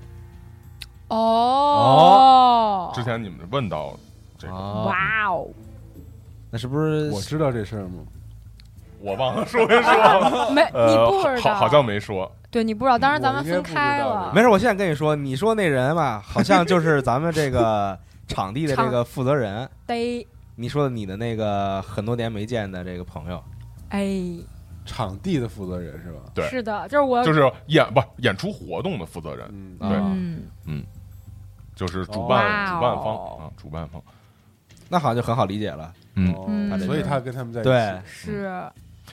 [1.08, 3.96] 哦，之前你们问到
[4.36, 4.96] 这个，啊，哇
[5.30, 5.48] 哦，
[6.50, 8.04] 那是不是我知道这事儿吗？
[9.00, 12.30] 我忘了说没说， 没你呃，不知道，好好像没说。
[12.50, 14.48] 对你不知道，当然咱们分开了，没事？
[14.48, 19.68] 我现在跟你说，你说那人吧，好像就是咱们这个场地的这个负责人。
[19.86, 20.24] 对。
[20.54, 23.42] 你说的你的那个很多年没见的这个朋友，
[23.90, 24.20] 哎，
[24.84, 26.18] 场地的负责人是吧？
[26.34, 26.46] 对。
[26.48, 29.88] 是的，就是我就是演不演出活动的负责人，对。
[29.88, 30.42] 嗯。
[30.66, 30.84] 嗯，
[31.76, 32.74] 就是主办、哦。
[32.74, 34.02] 主办方啊，主办方。
[34.88, 35.92] 那好像就很好理解了。
[36.14, 36.78] 嗯。
[36.80, 37.70] 所以他跟他们在一起。
[37.70, 38.62] 对，是。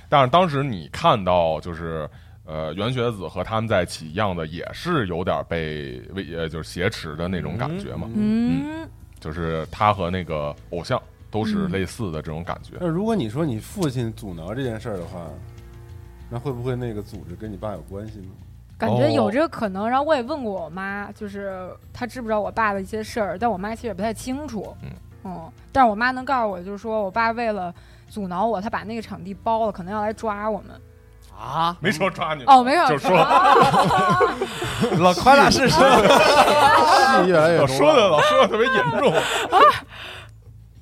[0.09, 2.09] 但是当时你看到就是
[2.43, 11.01] 呃袁学子和他们在一起一样的，也是有点被为呃就是挟持的那种感觉嘛，嗯，就是他和那个偶像
[11.31, 12.77] 都是嗯类似的这种感觉。
[12.79, 15.25] 那如果你说你父亲阻挠这件事儿的话，
[16.29, 18.27] 那会不会那个组织跟你爸有关系呢？
[18.77, 19.89] 感觉有这个可能。
[19.89, 24.75] 然后我也问过我妈，就是她知不知道我爸的一些事儿，但我妈其实也不太清楚。
[24.81, 24.91] 嗯
[25.71, 27.73] 但是我妈能告诉我，就是说我爸为了
[28.07, 30.79] 阻挠我，他把那个场地包了，可能要来抓我们。
[31.37, 33.11] 啊，没说抓你哦，没有，就说。
[34.99, 35.75] 老夸大事实。
[35.75, 35.81] 戏
[37.27, 37.67] 越来越多。
[37.67, 39.13] 老说的老说的特别严重，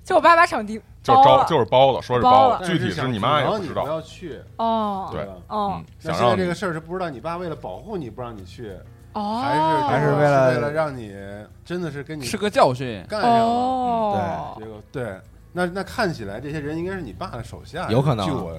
[0.03, 1.45] 就我爸把场地就招包了。
[1.45, 2.65] 就是包了，说是包了。
[2.65, 3.87] 具体是你妈也不不知道。
[3.87, 5.25] 要去，哦，对。
[5.25, 5.33] 吧？
[5.47, 5.73] 哦。
[5.77, 8.73] 嗯，那现在想让你这个事儿是不知道你爸为了保护你不让你去，
[9.13, 11.15] 哦，还是还是为为了为了让你
[11.63, 13.05] 真的是跟你是个教训。
[13.07, 13.37] 干上了？
[13.43, 15.19] 哦，结果对，
[15.51, 18.25] 那那看起来这些人应该是你爸的手下，有可能。
[18.25, 18.57] 据我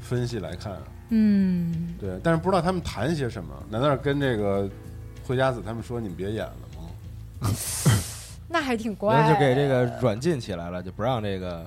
[0.00, 0.72] 分析来看，
[1.10, 3.54] 嗯，对，但是不知道他们谈些什么？
[3.70, 4.68] 难道是跟这个
[5.26, 7.50] 惠家子他们说你们别演了吗？
[8.50, 9.14] 那还挺乖。
[9.14, 11.66] 然后就给这个软禁起来了，就不让这个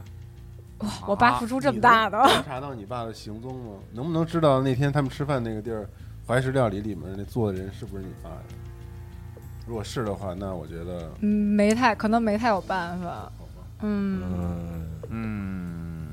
[1.07, 3.71] 我爸付出这么大的，能查到你爸的行踪吗？
[3.91, 5.87] 能不能知道那天他们吃饭那个地儿，
[6.27, 8.37] 怀石料理里面那坐的人是不是你爸呀？
[9.67, 13.31] 如果是的话，那我觉得嗯，没太可能没太有办法。
[13.83, 14.21] 嗯，
[15.09, 16.07] 嗯，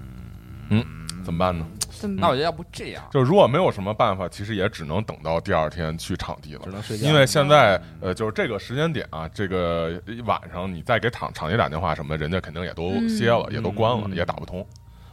[0.71, 0.85] 嗯
[1.29, 1.67] 怎么办呢？
[1.91, 6.71] 怎么那我觉得要不这样，就如果没有什么办法，其实也只能等到第二天去场地了只。
[6.71, 7.07] 能睡觉。
[7.07, 14.67] 因为现在呃，就是这个时间点啊，这个晚上你再给场场地打电话什么的，人家肯定也都歇了，嗯也都关了，嗯也打不通。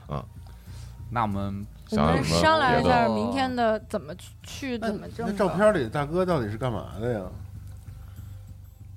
[0.08, 0.24] 嗯
[1.12, 5.34] 那我们我们想想什么商量一别的下明天的怎么去去怎么挣那。
[5.34, 7.20] 照片里大哥到底是干嘛的呀？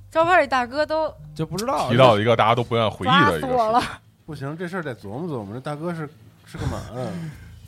[0.08, 3.88] 照片里大哥都就不知道提到一个大家都不愿意回忆抓的一个事。
[4.24, 5.52] 不行，这事儿得琢磨琢磨。
[5.52, 6.08] 这大哥是
[6.50, 7.12] 是个嘛的？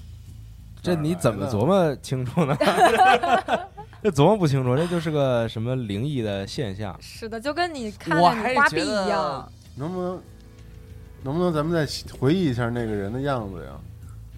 [0.83, 2.57] 这你怎么琢磨清楚呢？
[4.03, 6.97] 这琢磨不清楚，这就是个什么灵异的现象。
[7.03, 9.53] 是的，就跟你看我还见你花臂一样。
[9.77, 10.23] 能不能
[11.23, 11.87] 能不能咱们再
[12.19, 13.71] 回忆一下那个人的样子呀？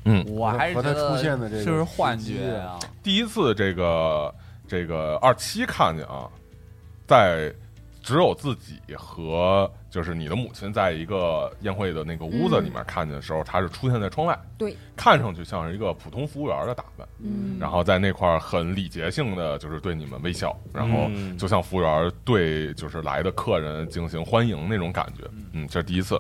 [0.07, 2.77] 嗯，我还是觉和他出现得的这个是不是幻觉啊？
[3.05, 4.35] 第一次这个
[4.67, 6.29] 这个二七看见啊，
[7.07, 7.55] 在
[8.03, 26.19] 只有自己和就是你的母亲在一个宴会的那个屋子里面看见的时候，她是出现在窗外，对，看上去像是一个普通服务员的打扮，嗯，然后在那块儿很礼节性的就是对你们微笑，然后嗯就像服务员对就是来的客人进行欢迎那种感觉，嗯，这是第一次。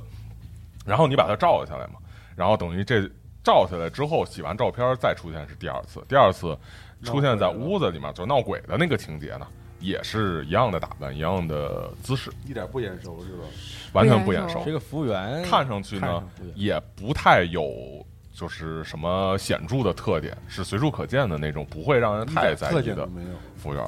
[0.85, 1.94] 然后你把它照下来嘛，
[2.37, 3.08] 然后等于这
[3.42, 6.54] 照下来之后，洗完照片再出现是第二次，第二次
[7.02, 9.46] 出现在屋子里面就闹鬼的那个情节呢，
[9.82, 13.44] 也是一样的打扮，一样的姿势，一点不眼熟是吧？
[13.92, 14.62] 完全不眼熟。
[14.64, 23.28] 这个服务员看上去呢不也不太有就是什么显著的特点，是随处可见的那种，不会让人太在意的没有。
[23.56, 23.84] 服务员。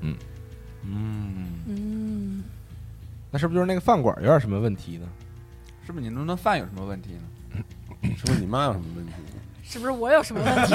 [0.00, 0.16] 嗯，
[1.66, 2.42] 嗯，
[3.30, 5.06] 那是不是就是那个饭馆有点什么问题呢？
[5.86, 7.20] 是不是你弄顿饭 有什么问题呢？
[8.16, 9.12] 是不是你妈有什么问题？
[9.64, 10.74] 是不是我有什么问题？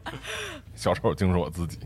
[0.74, 1.78] 小丑竟是我自己。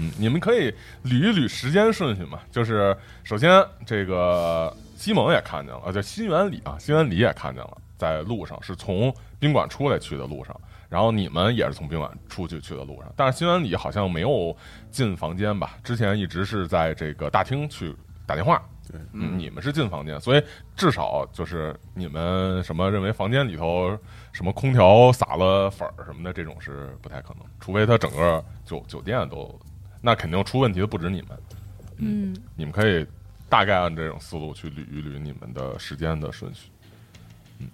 [0.00, 0.72] 嗯，你们可以
[1.04, 2.40] 捋一捋时间顺序嘛。
[2.50, 10.58] 就是首先这个西蒙也看见了，啊，就新源里啊，新源里也看见了，在路上是从宾馆出来去的路上，
[10.88, 14.56] 然后你们也是从宾馆出去去的路上，但是新源里好像没有
[14.90, 15.76] 进房间吧？
[15.84, 17.94] 之前一直是在这个大厅去
[18.26, 18.62] 打电话。
[18.90, 20.42] 对，嗯，你们是进房间，所以
[20.74, 23.96] 至少就是你们什么认为房间里头
[24.32, 29.56] 什么空调撒了粉儿什么的，这种是不太可能，除非他整个酒酒店都，
[30.00, 31.28] 那肯定出问题的不止你们。
[31.98, 33.06] 嗯，你们可以
[33.48, 36.70] 大概按这种思路去捋一捋你们的时间的顺序。
[37.58, 37.68] 嗯，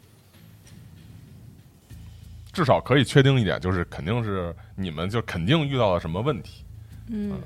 [2.52, 6.64] 至少可以确定一点，就是肯定是你们就肯定遇到了什么问题。
[7.08, 7.38] 嗯，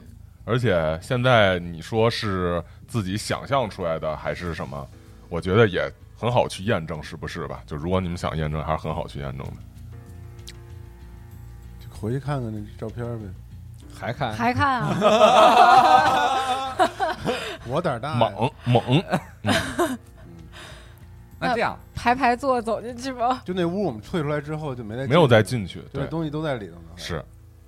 [0.45, 4.89] 而且现在你说是自己想象出来的还是什么？
[5.29, 7.63] 我觉得也很好去验证，是不是吧？
[7.67, 9.53] 就如果你们想验证，还是很好去验证的。
[11.79, 13.27] 就回去看看那照片呗。
[14.01, 14.97] 还看还看啊？
[17.69, 19.05] 我胆儿大呀，猛猛，
[21.39, 23.43] 那这样，排排坐走进去吧。
[23.45, 26.89] 就那屋我们退出来之后就没再没有再进进去，对，东西都在里头呢。
[26.97, 27.23] 是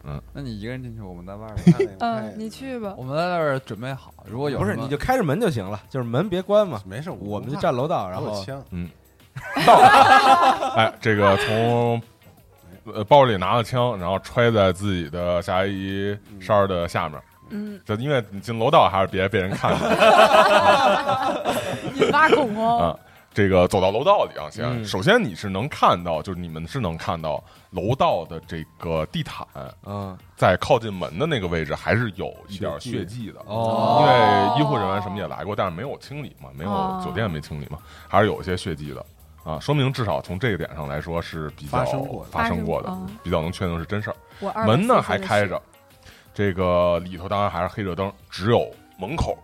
[0.04, 1.88] 嗯那你一个人进去，我们在外边。
[2.00, 3.04] 嗯，你去吧我。
[3.04, 6.80] 们在外边准备好，如果有不是你就开着门就行了，就是门别关嘛。
[6.84, 8.60] 没事，我们就站楼道，然后枪，
[9.64, 9.74] 到，
[10.76, 12.02] 哎，这个从
[12.84, 19.88] 呃包里拿了枪，然后揣在自己的夏威夷衫儿的下面，嗯，就因为你进楼道还是别被人看见
[21.96, 22.96] 引发恐慌啊。。
[23.34, 29.46] 这个走到楼道里啊，先、嗯首先你是能看到，就是你们是能看到楼道的这个地毯，
[29.86, 33.40] 嗯在靠近门的那个位置还是有一点血血迹的。
[33.46, 34.12] 哦因为
[34.60, 39.02] 医护人员什么也来过，但是没有清理嘛，没有哦酒店没清理嘛，还是有一些血迹的
[39.44, 44.66] 啊，说明至少从这个点上来说是比较发生过的发生过的比较能确定是真事儿。
[44.66, 45.60] 门呢还开着，
[46.32, 49.36] 这个里头当然还是黑着灯，只有门口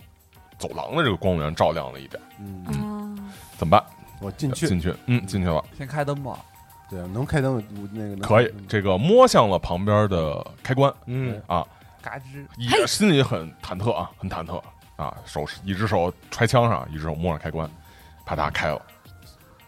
[0.58, 3.84] 走廊的这个光源照亮了一点，嗯，啊，怎么办？
[4.20, 6.38] 我进去，进去，嗯，进去了，先开灯吧。
[6.90, 8.50] 对，能开灯，那个可以。
[8.66, 11.62] 这个摸向了旁边的开关嗯啊，
[12.00, 14.60] 嘎吱，也心里很忐忑啊，很忐忑
[14.96, 17.70] 啊，手是一只手揣枪上，一只手摸上开关，
[18.24, 18.97] 啪嗒开了，嘴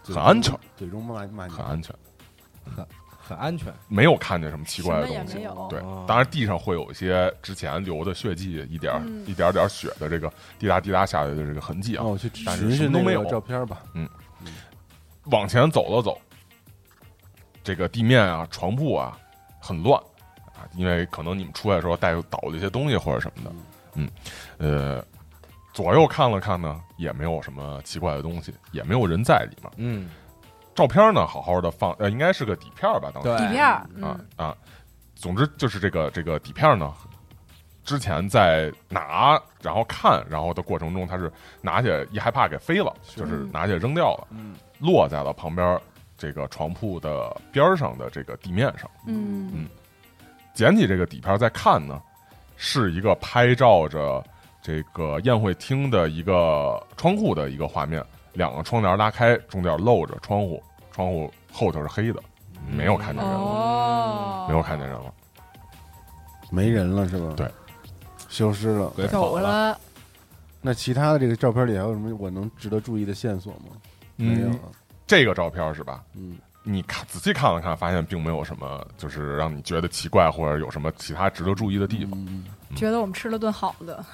[0.03, 0.59] 很安全，
[1.49, 1.95] 很安全，
[2.65, 2.87] 很
[3.19, 3.73] 很安全。
[3.89, 5.35] 没有看见什么奇怪的东西。
[5.69, 12.05] 对哦，当然地上会有一些之前流的血迹，一点一点点血的这个滴答滴答下来的这个痕迹啊。
[12.05, 13.25] 我去但是寻寻那个什么都没有。
[13.31, 13.83] 照片吧。
[13.95, 14.09] 嗯。
[15.25, 16.19] 往前走了走，
[17.63, 19.17] 这个地面啊、床铺啊
[19.61, 20.01] 很乱
[20.55, 23.53] 啊，因为可能你们出来的时候带倒了一些东西或者什么的，
[23.95, 24.11] 嗯，
[24.57, 25.05] 呃，
[25.73, 29.73] 左右看了看呢，也没有什么奇怪的东西，也没有人在里面。
[29.77, 30.11] 嗯
[30.75, 34.57] 照片呢，好好的放，呃，应该是个底片吧，当时底片儿，啊嗯，啊，
[35.15, 36.95] 总之就是这个这个底片呢，
[37.85, 41.31] 之前在拿然后看然后的过程中，他是
[41.61, 44.29] 拿起来一害怕给飞了，就是拿起来扔掉了。
[44.31, 45.79] 嗯，落在了旁边
[46.17, 48.89] 这个床铺的边上的这个地面上。
[49.07, 49.69] 嗯
[50.55, 52.01] 捡起这个底片再看呢，
[52.57, 54.25] 是一个拍照着
[54.63, 62.23] 这个宴会厅的一个窗户的一个画面，两个窗帘拉开，中间露着窗户，窗户后头是黑的，
[62.71, 65.13] 没有看见人了，哦，没有看见人了。
[66.51, 67.35] 没人了是吧？
[67.37, 67.51] 对，
[68.29, 68.89] 消失了。
[68.91, 69.79] 鬼走了。
[70.61, 73.71] 那其他的这个照片里还有什么我能值得注意的线索吗？
[74.17, 74.59] 没有嗯，了。
[75.07, 76.05] 这个照片是吧？
[76.15, 76.37] 嗯，
[76.73, 82.45] 你看仔细看了看，发现并没有什么，就是让你觉得奇怪或者有什么其他值得注意的地方，嗯
[82.77, 84.05] 觉得我们吃了顿好的，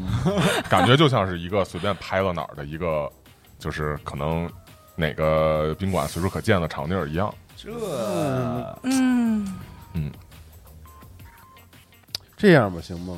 [0.68, 3.10] 感觉就像是一个随便拍到哪儿的一个，
[3.58, 4.50] 就是可能
[4.94, 7.32] 哪个宾馆随处可见的场地儿一样。
[7.56, 7.70] 这
[8.82, 9.46] 嗯
[9.94, 10.12] 嗯，
[12.36, 13.16] 这样吧，行吗？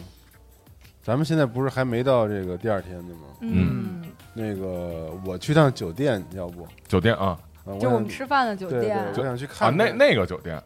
[1.03, 3.29] 咱们现在不是还没到这个第二天呢吗？
[3.41, 6.67] 嗯，那个我去趟酒店，要不？
[6.87, 7.39] 酒店啊啊
[7.81, 10.63] 就我们吃饭的酒店，我想去啊，看那那个酒店，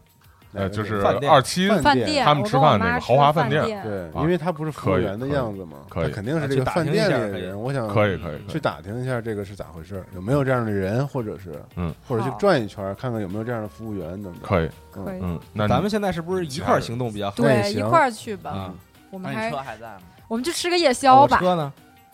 [0.52, 7.60] 呃，就是二期饭饭店，他们吃饭那个豪华饭店对，啊因为他不是服务员的样子嘛，可以他肯定是这个饭店里的人。
[7.60, 14.42] 我想可以可以，去打听一下这个是咋回事，有没有这样的人，或者是嗯，或者去转一圈，看看有没有这样的服务员等等。
[14.42, 17.36] 可以，可以，嗯，那咱们现在是不是一块儿行动比较好？
[17.36, 18.74] 对，一块儿去吧。
[19.10, 20.02] 我们还车还在吗？
[20.28, 21.72] 我们去吃个夜宵吧，车呢？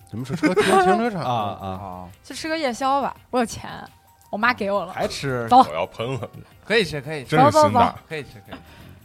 [0.09, 3.17] 什么是车停停车场啊啊，啊，去吃个夜宵吧。
[3.31, 3.69] 我有钱，
[4.37, 4.93] 我妈给我了。
[4.93, 5.49] 还吃？
[5.49, 6.29] 走我要喷了，
[6.63, 7.59] 可以吃，可以吃，真是。
[8.07, 8.59] 可以吃，可以吃。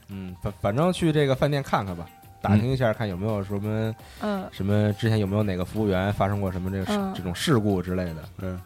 [0.10, 2.06] 嗯，反反正去这个饭店看看吧，
[2.41, 8.15] 打听一下，看有没有什么嗯，什么之前有没有哪个服务员发生过什么这个这种事故之类的。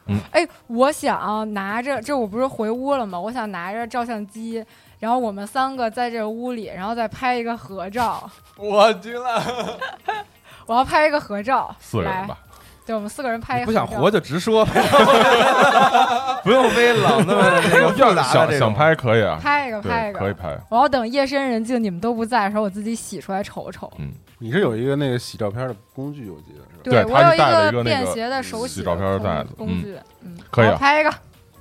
[0.07, 3.19] 嗯，哎，我想拿着，这我不是回屋了吗？
[3.19, 4.65] 我想拿着照相机，
[4.97, 8.27] 然后我们三个在这屋里，然后再拍一个合照。
[8.57, 9.79] 我惊了，
[10.65, 12.39] 我要拍一个合照，四人吧，
[12.85, 13.71] 对，我们四个人拍一个不。
[13.71, 14.63] 想活就直说，
[16.43, 18.73] 不用非老那么那个复杂想想。
[18.73, 20.19] 拍可以啊，拍一个，拍，一个。
[20.19, 23.91] 可以拍，我要等夜深人静，你们都不在的时候，我自己洗出来瞅瞅。
[24.37, 26.81] 你是有一个那个洗照片的工具，我记得是吧？
[26.83, 31.11] 对我有他是带了一个便携的手洗洗照片的袋子嗯工具，嗯，可以拍一个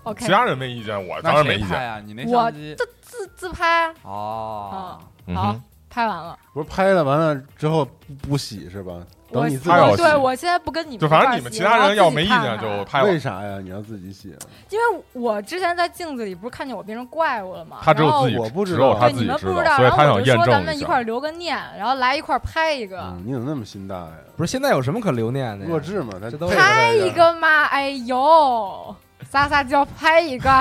[0.02, 1.68] ，OK， 其他人没意见，我当然没意见。
[1.68, 2.02] 谁拍呀？
[2.04, 4.98] 你那我相机自自拍，哦，
[5.34, 5.56] 好
[5.88, 6.36] 拍完了。
[6.52, 8.94] 不是拍了完了之后不不洗是吧？
[9.34, 13.58] 我等你自己对我现在不跟你们就反正你们其他人要没意见就拍了，为啥呀？
[13.62, 14.28] 你要自己洗？
[14.70, 17.78] 因为我之前在镜子里不是看见我变成怪物了吗？
[17.82, 20.74] 他只有然后自己我不知道对你他自己知们不知道，所以然后我就他想验说咱们。
[20.74, 24.10] 一块儿留个念，然后来一块儿拍一个，嗯，你怎么那么心大呀？
[24.36, 25.70] 不是现在有什么可留念的呀？
[25.70, 27.64] 弱智嘛，他这都拍一个嘛！
[27.64, 28.94] 哎呦，
[29.30, 30.50] 撒撒娇，拍一个，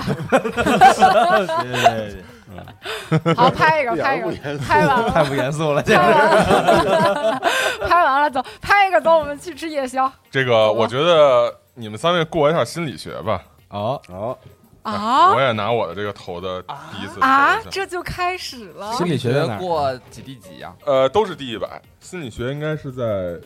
[3.36, 6.14] 好拍一个，拍一个，拍完了， 太不严肃了，这拍是。
[6.14, 7.42] 完了，
[7.88, 10.12] 拍完了，走，拍一个，走，我们去吃夜宵。
[10.32, 14.40] 这个我觉得你们三位过一下心理学吧，哦，好，
[14.84, 15.34] 啊？
[15.34, 17.58] 我也拿我的这个投的第一次啊？
[17.70, 20.74] 这就开始了心理学过几第几呀？
[20.86, 23.40] 呃，都是第一百，心理学应该是在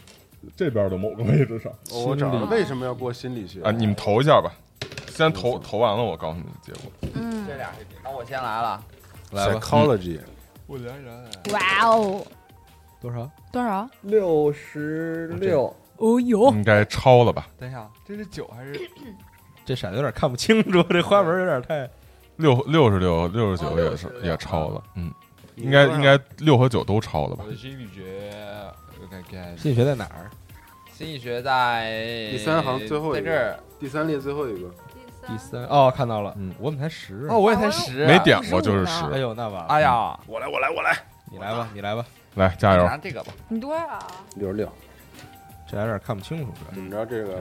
[0.55, 4.51] 这边的某个位置上我找心理了为什么要过心理学啊，你们投一下吧，
[5.09, 6.91] 先投投完了，我告诉你结果。
[7.15, 8.81] 嗯，这俩是第，那我先来了。
[9.31, 10.19] 来吧，psychology
[10.65, 12.25] 我来来，哇哦，
[13.01, 13.29] 多少？
[13.51, 13.89] 多少？
[14.01, 15.73] 六十六。
[15.97, 17.47] 哦呦，应该超了吧？
[17.57, 18.79] 等一下，这是九还是？
[19.65, 21.89] 这色有点看不清楚， 这花纹有点太……
[22.35, 25.11] 六六十六、六十九哦也是66也超了，嗯，
[25.55, 27.49] 应该应该六和九都超了吧我？
[27.49, 28.31] 的心理学，
[29.01, 30.29] 我看看，心理学在哪儿？
[30.93, 33.59] 心理学在第三行最后一个在这儿。
[33.79, 34.69] 第三列最后一个，
[35.27, 37.27] 第三哦，看到了，嗯我怎么才十？
[37.29, 39.03] 哦，，我也才十，没点过就是十。
[39.11, 40.97] 哎呦，那完了，哎，呀，我来，我来，我来，
[41.31, 42.83] 你来吧，你来吧，来加油！
[42.85, 43.33] 拿这个吧。
[43.49, 43.99] 你多少？
[44.35, 44.71] 六十六，
[45.69, 47.05] 这还有点看不清楚，怎么着？
[47.05, 47.39] 这个。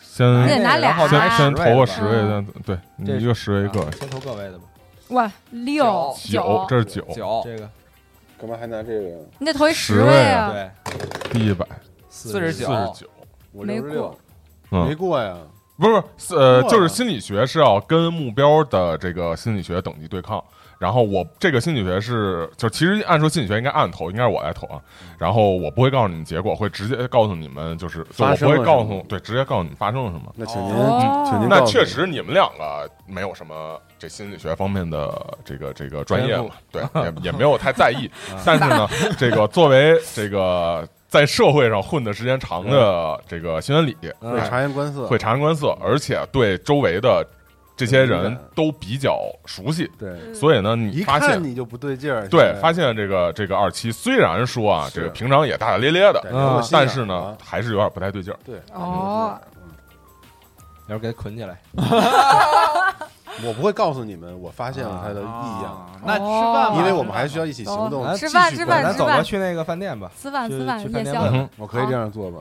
[0.00, 4.64] 先拿俩先先投个十十位对你这一个十位一个啊先投个位的吧。
[5.08, 7.68] 哇，六九，这是九，九这个。
[8.38, 9.16] 干嘛还拿这个？
[9.38, 10.46] 你得投一十位位啊。
[10.46, 10.52] 啊！
[10.52, 10.70] 对，
[11.32, 11.66] 第一百，
[12.10, 12.66] 四十九。
[12.66, 13.10] 四十九，
[13.52, 14.18] 我没六十六，
[14.70, 14.86] 嗯。
[14.86, 15.34] 没过呀。
[15.82, 20.42] 不是不是呃，就是心理学是要跟目标的这个心理学等级对抗。
[20.78, 24.80] 然后我这个心理学是，就其实按说心理学应该按投，应该是我来投啊。
[25.16, 30.32] 然后我不会告诉你们结果，会直接告诉你们，就是就我不会告诉对，直接告诉你们发生了什么。
[30.34, 38.10] 那请您，哦请您那确实你们两个没有什么这心理学方面的这个这个专业嘛， 对，也也没有太在意。
[38.44, 47.22] 但是呢，这个作为这个在社会上混的时间长的这个新闻里，会察言观色，会察言观色，而且对周围的
[47.76, 51.28] 这些人都比较熟悉，对，所以呢，你一发现。
[51.28, 52.26] 看你就不对劲儿。
[52.28, 58.38] 对发现这个这个二期虽然说啊，这个平常也大大咧咧的但是呢啊，还是有点不太对劲儿。
[58.42, 59.38] 对，哦
[60.86, 61.58] 嗯要不给他捆起来。
[63.44, 68.04] 我不会告诉你们我发现了它的异样，啊那吃饭吧，因为我们还需要一起行动。
[68.04, 70.10] 咱吃饭吃饭咱走吧，去那个饭店吧。
[70.20, 72.40] 吃饭去吃饭夜宵我可以这样做吧？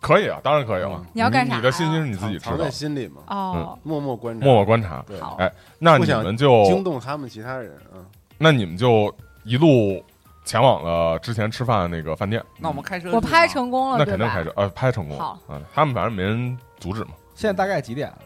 [0.00, 1.04] 可以啊，当然可以了嗯。
[1.12, 5.04] 你要干啥你的信息是你自己知道藏在，心里嘛，哦，默默观察，默默观察。
[5.06, 8.00] 对，好哎，那你们就惊动他们其他人啊。
[8.38, 10.02] 那你们就一路
[10.46, 15.38] 前往了之前吃饭的那个饭店，那我们开车我拍成功了，那肯定开车，呃，拍成功了好。
[15.50, 17.10] 嗯，他们反正没人阻止嘛。
[17.40, 18.18] 现在大概几点了？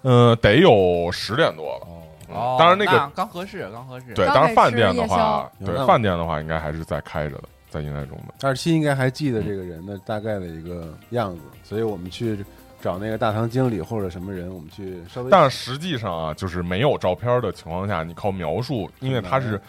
[0.00, 2.34] 嗯，得有十点多了。
[2.34, 4.14] 哦，当然那个刚合适，刚合适。
[4.14, 8.48] 对，刚当然饭店的话，对饭店的话应该还是在开着的，在营业中的。
[8.48, 12.42] 二七应该还记得这个人的大概的一个样子，所以我们去
[12.80, 19.60] 找那个大堂经理或者什么人，我们去稍微但实际上啊，就是没有照片的情况下，你靠描述，因为他是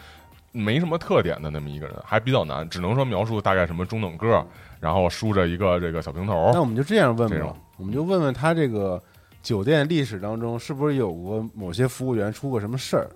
[0.50, 4.46] 没什么特点的那么一个人，还比较难，只能说描述大概什么中等个儿，
[4.80, 9.02] 然后梳着一个这个小平头那，我们就这样问吧种，我们就问问他这个
[9.42, 13.10] 酒店历史当中是不是有过某些服务员出过什么事儿，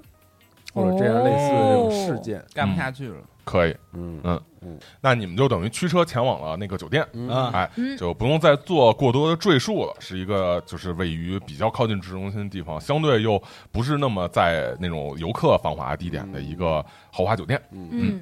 [0.73, 2.45] 或者这样类似的这种事件？
[2.55, 3.17] 干不下去了。
[3.45, 3.77] 可以。
[3.93, 9.93] 嗯嗯那你们就等于驱车前往了那个酒店，嗯啊哎嗯，就不用再做过多的赘述了。
[9.99, 13.43] 是一个就是位于比较靠近市中心的地方，相对又
[13.73, 17.61] 不是那么在那种游客繁华地点的一个豪华酒店。
[17.73, 18.21] 嗯，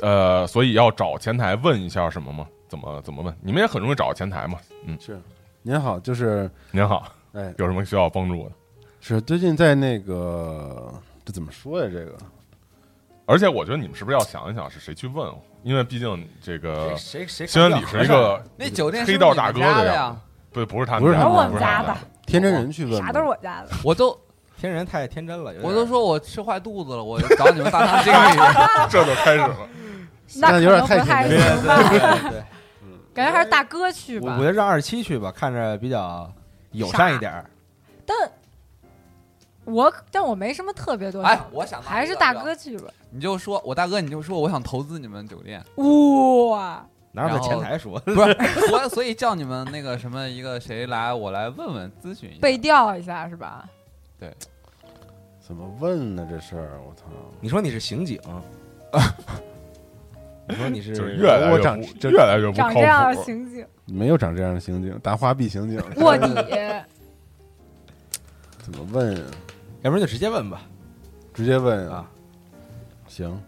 [0.00, 2.46] 呃，所以要找前台问一下什么吗？
[2.68, 3.34] 怎么怎么问？
[3.40, 4.58] 你们也很容易找到前台嘛。
[4.86, 5.20] 嗯，是。
[5.62, 8.52] 您好，就是您好，哎，有什么需要帮助的？
[9.00, 10.92] 是最近在那个
[11.24, 11.90] 这怎么说呀？
[11.92, 12.14] 这个
[13.26, 15.30] 而且我觉得你们是不是要想一想是谁去问？
[15.62, 20.20] 因为毕竟这个谁谁新闻里是一个那酒店黑道大哥的的呀样，
[20.50, 21.94] 不不是他们不是我们家的，
[22.26, 23.68] 天真人去问，啥都是我家的。
[23.84, 24.18] 我都
[24.56, 28.42] 天人太天真了，我都说我吃坏肚子了，我找你们大堂经理。
[28.88, 29.56] 这就开始了。
[30.36, 31.88] 那有点太太甜行吧？
[31.90, 31.98] 对
[32.30, 32.42] 对，
[33.14, 34.44] 感觉还是大哥去吧我我觉。
[34.44, 36.30] 得让二七去吧，看着比较
[36.72, 37.50] 友善一点儿。
[38.06, 38.16] 但
[39.64, 42.88] 我但我没什么特别多想，哎，我想还是大哥，去吧。
[43.10, 45.62] 你就说我大哥，你就说我想投资你们酒店，
[46.48, 47.98] 哇，哪有在前台说？
[48.00, 48.34] 不是，
[48.68, 52.40] 所所以叫你们那个什么一个谁来，我来问问咨询一下。
[52.40, 53.68] 背调一下是吧？
[54.18, 54.32] 对
[55.40, 56.26] 怎么问呢？
[56.30, 57.06] 这事儿我操！
[57.40, 58.20] 你说你是刑警，
[60.48, 63.22] 你说你是就是越来我长越不越来越不靠长这样的谱。
[63.24, 66.26] 刑警，没有长这样的刑警，大花臂刑警，卧底，
[68.58, 69.22] 怎么问啊？
[69.82, 70.62] 要不然就直接问吧。
[71.32, 72.04] 直接问啊？
[73.06, 73.40] 行，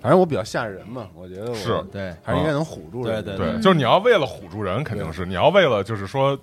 [0.00, 3.22] 反正我比较吓人嘛，我觉得我是对，还是应该能唬住人。
[3.22, 6.36] 对对，嗯就是你要为了唬住人，肯定是你要为了就是说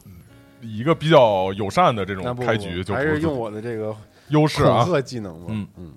[0.62, 3.94] 一个比较友善的这种不开局，就还不是用我的这个
[4.30, 4.86] 优势啊。
[5.02, 5.46] 技能嘛。
[5.50, 5.94] 嗯嗯，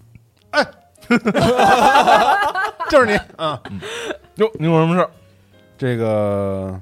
[0.50, 0.66] 哎，
[2.90, 3.62] 就是你啊！
[4.36, 5.10] 哟，你有什么事儿？
[5.76, 6.80] 这个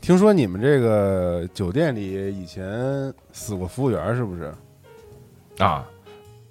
[0.00, 4.52] 听说你们这个酒店里以前死过服务员，是不是？
[5.58, 5.84] 啊？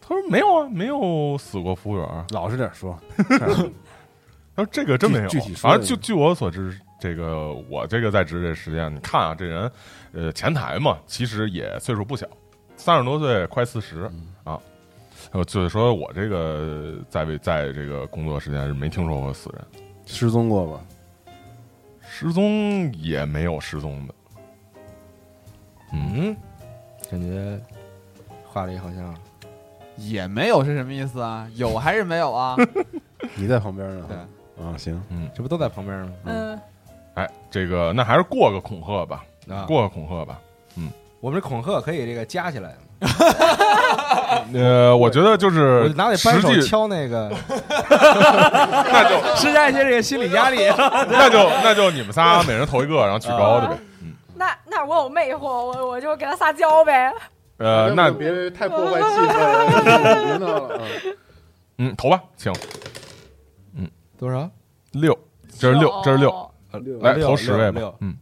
[0.01, 2.25] 他说没有啊，没有死过服务员儿。
[2.31, 3.37] 老实点说，他
[4.63, 5.27] 说这个真没有。
[5.27, 9.71] 具具体说反正就据我所知，这个我这个在职这时间，你看啊，这人，
[10.13, 12.27] 呃，前台嘛，其实也岁数不小，
[12.75, 14.59] 三十多岁，快四十嗯啊。
[15.31, 20.81] 呃，就是说我这个在位在这个工作时间是没听说过死人，失踪过吧？
[22.01, 24.13] 失踪也没有失踪的。
[25.93, 26.37] 嗯，嗯，
[27.09, 27.59] 感觉
[28.45, 29.15] 话里好像
[29.97, 31.47] 也没有是什么意思啊？
[31.55, 32.55] 有还是没有啊？
[33.35, 34.05] 你在旁边呢？
[34.07, 36.11] 对啊，行，嗯这不都在旁边吗？
[36.25, 36.59] 嗯，
[37.13, 40.39] 哎，这个那还是过个恐吓吧，啊，过个恐吓吧。
[40.75, 42.75] 嗯我们这恐吓可以这个加起来，
[44.53, 47.29] 呃，我觉得就是拿得扳手实际，敲那个，
[48.91, 50.67] 那就 施加一些这个心理压力。
[51.09, 53.77] 那就那就你们仨每人投一个，然后举高的呗。
[54.01, 57.13] 嗯，那那我有魅惑，我我就给他撒娇呗。
[57.57, 60.81] 呃，那别太破坏气氛了，别闹了啊！
[61.77, 62.51] 嗯，投吧，请。
[63.75, 63.87] 嗯。
[64.17, 64.49] 多少？
[64.93, 65.17] 六，
[65.59, 66.51] 这是六，这是六，
[67.01, 68.15] 来投十位吧，嗯，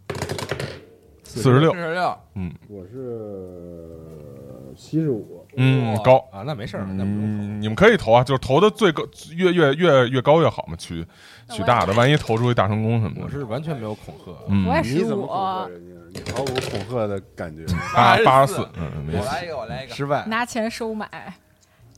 [1.24, 1.72] 四十六。
[1.72, 2.52] 四，十六，嗯。
[2.68, 6.18] 我是七十五，哇嗯高。
[6.32, 9.04] 啊，那没事儿，那不用嗯，你们可以投啊，就是投的最高，
[9.36, 11.06] 越越越越高越好嘛，取
[11.50, 13.22] 取大的，万一投出一大成功什么的。
[13.24, 14.32] 我是完全没有恐吓。
[14.48, 15.82] 嗯我，也你十五怎么恐，吓人
[16.14, 16.20] 家？
[16.20, 17.66] 你毫无恐吓的感觉。
[17.94, 19.20] 八八84十四，嗯，没事。
[19.20, 21.10] 我来一个，我来一个，失败拿钱收买，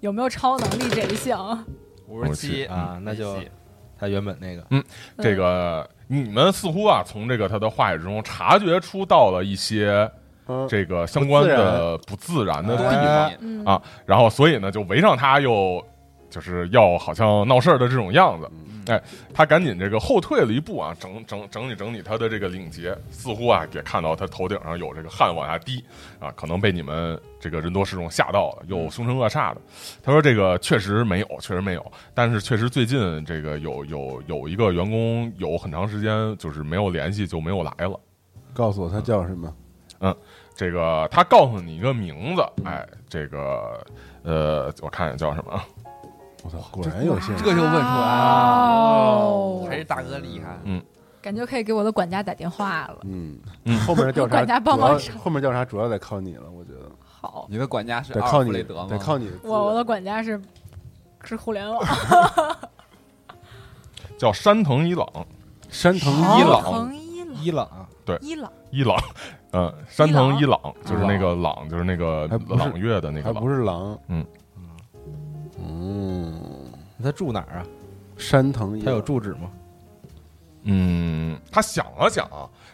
[0.01, 1.64] 有没有超能力这一项？
[2.07, 3.38] 五十七啊，那就
[3.99, 4.84] 他原本那个嗯
[5.20, 10.12] 这个你们似乎啊，从这个他的话语之中察觉出到了一些嗯，
[10.68, 15.84] 这个相关的不自然的地方啊，然后所以呢，就围上他，又
[16.30, 18.50] 就是要好像闹事儿的这种样子。
[18.88, 19.00] 哎，
[19.32, 25.84] 他赶紧这个后退了一步啊，整整整理整理他的这个领结，似乎啊也看到他头顶上有这个汗往下滴
[26.20, 29.62] 啊，可能被你们这个人多势众吓到了，又凶神恶煞的。
[30.02, 38.00] 他说这个确实没有，确实没有，但是确实最近这个有有有一个员工有很长时间就是没有联系，就没有来了。
[38.56, 39.54] 告诉我他叫什么？
[40.60, 43.82] 这个他告诉你一个名字，哎，这个
[44.24, 45.53] 呃，我看看叫什么？
[45.53, 45.64] 啊？
[46.43, 47.41] 我操，果然有信任。
[47.41, 49.66] 这就问出来了，哦。
[49.70, 50.60] 还是大哥厉害。
[50.66, 50.84] 嗯。
[51.22, 52.97] 感觉可以给我的管家打电话了。
[53.03, 53.39] 嗯。
[53.64, 53.80] 嗯。
[53.86, 56.91] 后面的调查管家帮忙后面调查主要得靠你了，我觉得。
[56.99, 58.88] 好，你的管家是得靠你，弗雷德吗？
[58.89, 59.32] 得靠你。
[59.41, 60.41] 我我的管家是
[61.24, 61.82] 是互联网，
[64.20, 65.07] 叫山藤一朗，
[65.70, 66.93] 山藤伊朗。
[67.41, 67.88] 伊朗，
[68.20, 68.97] 伊朗，伊朗，伊朗，
[69.52, 73.43] 嗯，山藤一朗就是那个朗，就是那个朗月的那个朗。
[73.43, 74.00] 不，是狼。
[74.08, 74.26] 嗯。
[75.58, 76.41] 嗯，
[77.04, 77.66] 他住哪儿啊？
[78.18, 79.50] 山藤野他有住址吗？
[80.64, 82.30] 嗯，他想了想，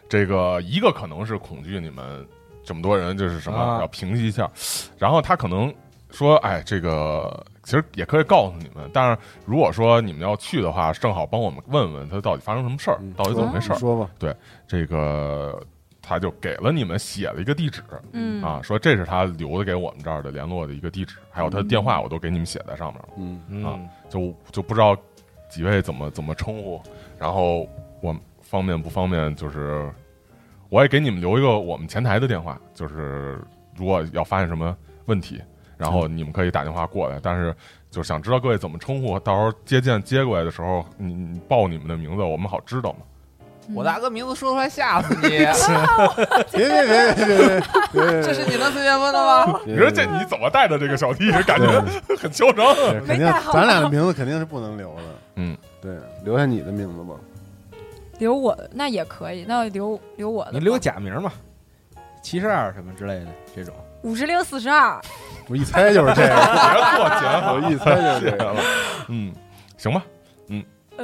[0.10, 2.28] 这个一个可能是恐惧你们
[2.64, 3.80] 这么多人，就是什么、啊。
[3.80, 4.50] 要平息一下，
[4.98, 5.74] 然后他可能
[6.10, 13.76] 说，哎，这个其实也可以告诉你们，但是如果说你们要去的话，正好帮我们问问他到底发生什么事儿，嗯到底怎么回事儿。
[13.78, 14.10] 说吧，
[14.68, 15.62] 这个
[16.06, 17.82] 他就给了你们写了一个地址。
[18.12, 18.44] 嗯。
[18.44, 23.10] 啊，说这是他留的给我们这儿的联络的一个地址，还有他的电话我都给你们写在上面了。
[23.18, 23.66] 嗯，嗯。
[23.66, 24.96] 啊就就不知道
[25.50, 26.80] 几位怎么怎么称呼，
[27.18, 27.68] 然后
[28.02, 29.92] 我方便不方便，就是
[30.70, 33.42] 我也给你们留一个我们前台的电话，就是
[33.76, 34.76] 如果要发现什么
[35.06, 35.42] 问题，
[35.76, 37.54] 然后你们可以打电话过来，但是
[37.90, 43.00] 就是想知道各位怎么称呼，到时候接见接过来的时候，你你报你们的名字，我们好知道嘛。
[43.74, 45.30] 我大哥名字说出来吓死你！
[46.52, 47.62] 别别别别别别
[47.94, 49.60] 别，这是你能随便问的吗？
[49.66, 51.68] 你说这你怎么带的这个小弟，感觉
[52.16, 52.76] 很嚣张。
[52.76, 55.02] 对肯定咱俩的名字肯定是不能留的，
[55.36, 57.16] 嗯，对，留下你的名字吧。
[58.20, 61.32] 留我那也可以，那留留我的，你留个假名嘛，
[62.22, 63.74] 七十二什么之类的这种。
[64.04, 65.02] 五十零四十二，
[65.50, 68.62] 我一猜就是这个，别做节目，我一猜就是这个，了。
[69.10, 69.34] 嗯，
[69.78, 70.15] 行吧，呃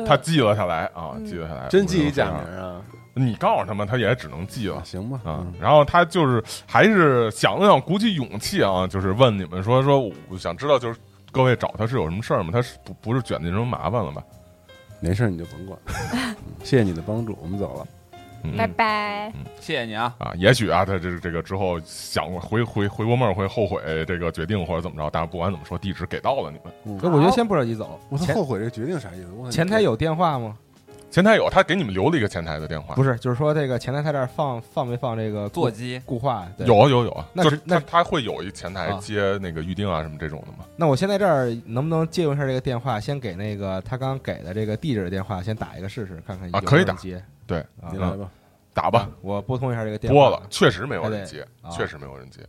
[0.05, 1.67] 他记了下来啊，嗯记了下来。
[1.69, 2.81] 真记一假名啊？
[3.13, 4.81] 你告诉他们，他也只能记了。
[4.85, 10.99] 行吧，啊嗯，然后他就是还是想了想，鼓起勇气啊，就是问你们说说，我想知道就是
[11.31, 12.51] 各位找他是有什么事儿吗？
[12.53, 14.23] 他是不不是卷进什么麻烦了吧？
[15.01, 15.77] 没事你就甭管，
[16.13, 17.87] 嗯谢谢你的帮助，我们走了。
[18.43, 19.31] 嗯拜拜。
[19.59, 20.15] 谢谢你啊！
[20.17, 26.73] 啊，也许啊，他这这个之后想回回回过梦会后悔这个决定或者怎么着，但是不管怎么说，地址给到了你们。
[26.85, 29.31] 嗯我觉得先不着急走，我后悔这决定啥意思？
[29.37, 30.57] 我前台有电话吗？
[31.11, 36.47] 前台有他给你们留了一个前台的电话，不是，就是说这个前台他这儿放放没放这个座机固话？
[36.57, 40.65] 对有啊有有啊，那就是那他他会有一前台啊接那个预定啊什么这种的吗。
[40.77, 47.21] 那我现在这儿能不能借用一下这个电话，先给那个他刚给的这个地址的电话，先打一个试试，看看啊可以打接。
[47.45, 48.31] 对啊你，来吧，
[48.73, 50.17] 打吧，我拨通一下这个电话。
[50.17, 52.39] 拨了，确实没有人接，啊确实没有人接。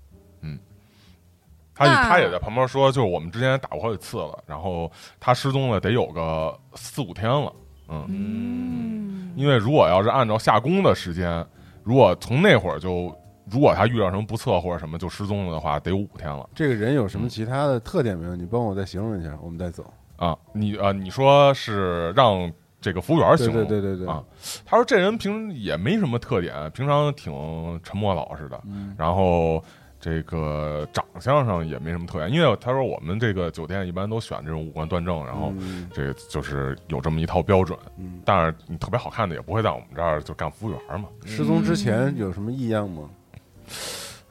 [0.43, 0.57] 嗯，
[1.75, 4.89] 他他也在旁边说，就是我们之前打过好几次了，然后
[5.19, 7.53] 他失踪了得有个四五天了。
[7.93, 11.45] 嗯，嗯，因为如果要是按照下工的时间，
[11.82, 13.14] 如果从那会儿就，
[13.51, 18.34] 如果他遇到什么不测或者什么就失踪了的话，得有五天了这个人有什么其他的特点没有？
[18.36, 19.84] 你帮我再形容一下，我们再走。
[20.16, 20.36] 啊。
[20.53, 24.22] 你啊，你说是让这个服务员对形容对对对对啊，
[24.64, 27.32] 他说这人平时也没什么特点，平常挺
[27.82, 29.62] 沉默老实的，嗯然后
[30.03, 37.78] 这个长相上也没什么特点，因为他说我们这个酒店一般都选这种五官端正，然后嗯这个就是有这么一套标准。
[37.98, 43.09] 嗯，但是你特别好看的也不会在我们这儿就干服务员嘛，失踪之前有什么异样吗？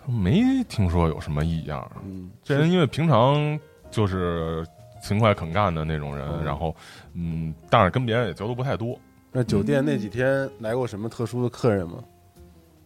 [0.05, 1.89] 没听说有什么异样。
[2.03, 3.57] 嗯，这人因为平常
[3.89, 4.67] 就是
[5.01, 6.75] 勤快肯干的那种人，嗯然后
[7.13, 8.99] 嗯，但是跟别人也交流不太多。
[9.31, 12.03] 那酒店那几天来过什么特殊的客人吗？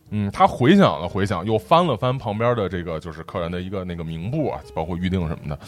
[0.10, 5.60] 嗯，他回想了回想，又翻了翻旁边的这个就是客人的一个那个名簿啊，包括预定什么的，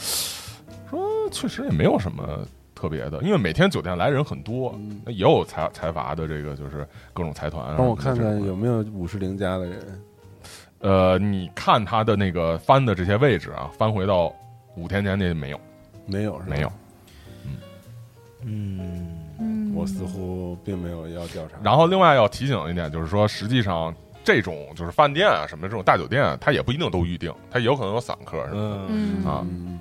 [0.89, 7.75] 说确实也没有什么特别的，因为每天酒店来人很多，嗯那也有财财阀的这个就是各种财团啊。
[7.77, 10.01] 帮我看看有没有五十铃家的人。
[10.79, 14.31] 呃，你看他的那个翻的这些位置啊，翻回到
[14.75, 15.59] 五天前那没有，
[16.05, 16.47] 没有是？
[16.47, 16.71] 没有。
[18.43, 19.07] 嗯，
[19.39, 21.57] 嗯我似乎并没有要调查。
[21.63, 23.93] 然后另外要提醒一点，就是说，实际上
[24.27, 29.23] 这种就是饭店啊什么的这种大酒店啊，它也不一定都预定，它有可能有散客什么的，嗯。
[29.23, 29.47] 嗯啊。
[29.49, 29.79] 嗯，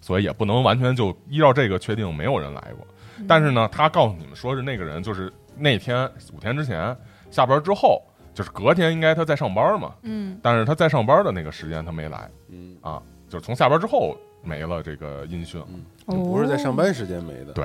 [0.00, 2.86] 所以也不能完全就依照这个确定没有人来过。
[3.26, 6.96] 但是呢，他告诉你们说是那个人就是那天五天之前
[7.28, 8.00] 下班之后，
[8.32, 10.38] 就是隔天应该他在上班嘛，嗯。
[10.40, 12.76] 但是他在上班的那个时间他没来，嗯。
[12.80, 15.60] 啊，就是从下班之后没了这个音讯。
[16.06, 16.22] 嗯。
[16.22, 17.52] 不是在上班时间没的。
[17.52, 17.64] 对。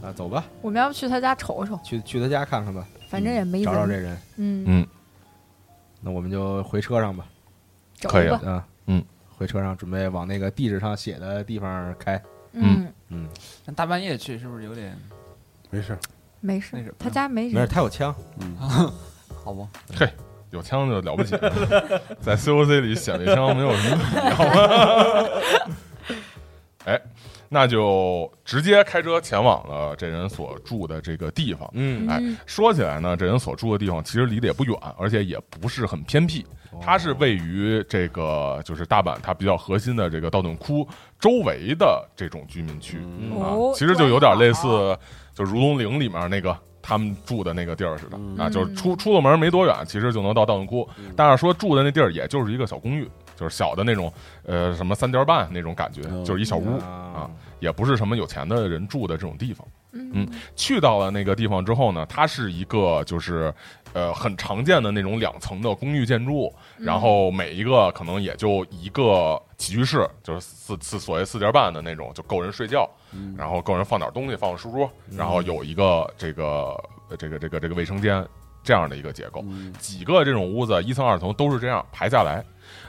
[0.00, 3.66] 啊，走吧，我们要不去他家瞅瞅，去去他家看看吧，反正也没人。
[3.66, 4.16] 找找这人。
[4.36, 4.86] 嗯，嗯，
[6.04, 7.24] 那我们就回车上吧，
[8.02, 8.38] 可以吧。
[8.44, 9.02] 啊，嗯，
[9.38, 12.22] 回车上准备往那个地址上写的地方开。
[12.52, 13.26] 嗯，嗯，
[13.64, 14.94] 但大半夜去是不是有点
[15.70, 15.98] 没事儿。
[16.40, 17.68] 没事那，他家没人没事，人。
[17.68, 18.14] 他有枪。
[18.40, 18.54] 嗯，
[19.42, 19.66] 好不？
[20.50, 21.50] 有枪就了不起了，
[22.22, 25.28] 在 COC 里显摆枪没有什么意义，好吗？
[26.86, 27.00] 哎，
[27.54, 31.70] 那就直接开车前往了这人所住的这个地方。
[31.74, 36.44] 嗯哎嗯说起来呢，这人所住的地方其实离得也不远，而且也不是很偏僻。
[36.82, 40.84] 它是位于这个就是大阪它比较核心的这个道顿窟
[41.20, 44.98] 周围的这种居民区、嗯啊哦，其实就有点类似
[45.32, 50.88] 就如龙陵里面那个他们住的那个地儿似的、嗯啊，就是出出了门没多远，其实就能到道顿窟。
[51.14, 54.12] 但是说住的那地儿也就是一个小公寓就是小的那种，
[54.44, 57.30] 呃，什么三间半那种感觉，嗯就是一小屋，啊，
[57.60, 59.66] 也不是什么有钱的人住的这种地方。
[59.96, 63.54] 嗯嗯去到了那个地方之后呢，它是一个就是
[63.92, 76.74] 呃很常见的那种两层的公寓建筑然后每一个可能也就一个起居室，就是四四所谓四间半的那种，就够人睡觉，嗯然后够人放点东西，放个书桌，然后有一个这个
[77.08, 78.26] 呃这个这个这个卫生间
[78.64, 79.44] 这样的一个结构。
[79.44, 82.44] 嗯几个这种屋子，一层二层都是这样排下来。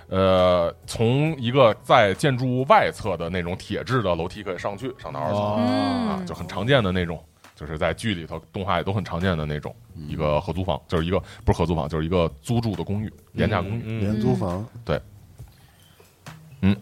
[0.08, 5.40] 呃，从一个在建筑物外侧的那种铁质的楼梯可以上去，上到二层。
[5.40, 5.56] 哦
[6.12, 7.20] 啊，嗯就很常见的那种，
[7.56, 13.82] 就是在剧里头、动画里都很常见的那种一个合租房，就是一个不是合租房，就是一个租住的公寓，廉价公寓。
[13.86, 15.02] 嗯，廉嗯租房对，
[16.62, 16.76] 嗯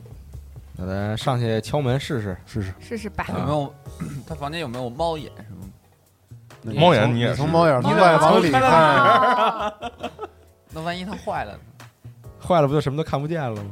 [0.76, 2.36] 那咱上去敲门试试。
[2.46, 2.74] 试试。
[2.80, 3.26] 试试吧。
[3.30, 3.74] 有没有？
[4.28, 5.64] 他房间有没有猫眼什么？
[6.62, 9.74] 那猫眼你也是从猫眼从外往里看，啊
[10.72, 11.60] 那万一它坏了呢？
[12.46, 13.72] 坏了不就什么都看不见了吗？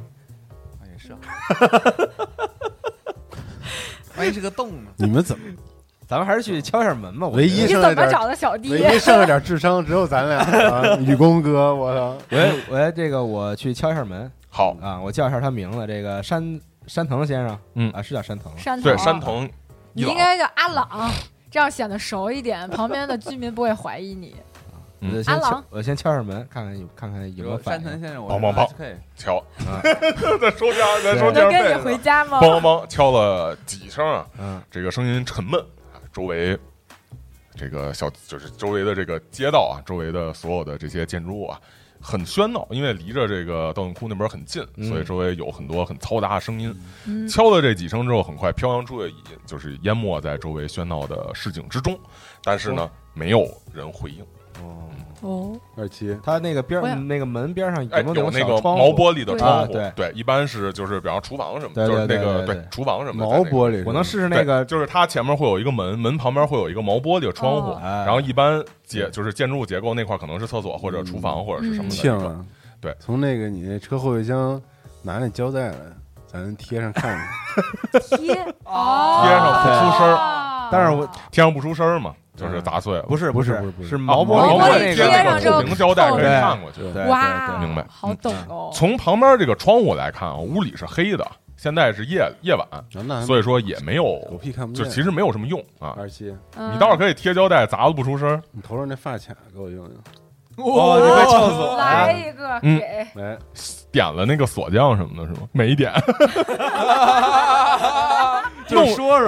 [0.80, 1.20] 啊也是啊。
[4.18, 4.92] 万一是个洞呢？
[4.98, 5.44] 你们怎么
[6.08, 7.28] 咱们还是去敲一下门吧。
[7.28, 8.80] 我唯一你怎么找的小弟唯？
[8.80, 10.96] 一 剩下点智商只有咱俩啊？
[10.98, 12.18] 雨公哥，我操！
[12.32, 19.50] 喂喂这个我去敲一下门好，啊，我叫一下他名字，这个山山藤先生，嗯啊是叫山藤吗，山对，山藤
[19.94, 21.10] 你应该叫阿朗，
[21.50, 24.36] 这样显得熟一点，旁边的居民不会怀疑你。
[25.04, 27.84] 嗯我先敲阿郎我先敲一下门，看看有看看有没有反应。
[27.84, 28.94] 山藤先生，我梆梆梆可以。
[29.18, 29.38] 敲，
[29.68, 29.82] 啊
[30.40, 32.40] 再收这样，再收能这样跟你回家吗？
[32.40, 35.60] 梆梆梆敲了几声啊，嗯这个声音沉闷
[35.92, 36.58] 啊，周围
[37.56, 41.60] 这个小就是周围的这个街道啊，周围的所有的这些建筑物啊，
[42.00, 46.74] 很喧闹，因为离着这个盗墓窟那边很近，嗯所以周围有很多很嘈杂的声音。
[47.06, 49.14] 嗯敲了这几声之后，很快飘扬出去，
[49.48, 52.00] 就是淹没在周围喧闹的市井之中。
[52.44, 54.24] 但是呢，没有人回应。
[54.62, 58.82] 哦，哦，二七，它那个边那个门边上有哎，没有有那个小窗户。
[58.82, 60.08] 毛玻璃的窗户，对。
[60.08, 68.06] 啊一般是就是比方厨房什么，对就是那个对对对对厨房什么的毛在那个玻璃，我能试试那个对就是它前面会有一个门，门旁边会有一个毛玻璃的窗户，哦哎。
[68.06, 72.20] 然后一般结就是建筑物结构那块可能是厕所或者厨房或者是什么的那种。
[72.20, 72.46] 庆啊！
[72.80, 74.60] 对从那个你那车后备箱
[75.04, 75.78] 拿那胶带来，
[76.26, 78.02] 咱贴上看看。
[78.02, 78.34] 贴？
[78.66, 80.16] 哦，贴上不出声儿。
[80.16, 83.04] 儿但是我贴上不出声儿嘛，就是砸碎了。
[83.04, 86.82] 不是不是是不是不是是毛毛毛玻璃贴上之后透明胶带可以看过去。
[86.94, 88.70] 对哇，对对明白好懂哦。
[88.74, 91.26] 从旁边这个窗户来看啊，屋里是黑的，
[91.58, 92.66] 现在是夜夜晚，
[93.26, 94.84] 所以说也没狗有，屁看不见。
[94.84, 95.96] 就其实没有什么用啊。
[95.98, 98.42] 二七，嗯你倒是可以贴胶带，砸的不出声。
[98.52, 99.94] 你头上那发卡给我用用。
[100.58, 101.78] 哦，你快笑死我了！
[101.78, 103.38] 来一个嗯给，来，
[103.90, 105.48] 点了那个锁匠什么的，是吗？
[105.54, 105.92] 没点，
[108.72, 109.28] 就说说，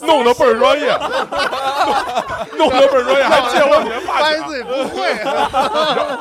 [0.06, 0.88] 弄得倍儿专业，
[2.56, 5.06] 弄得倍儿专业，还借我你的发卡，发现自己不会，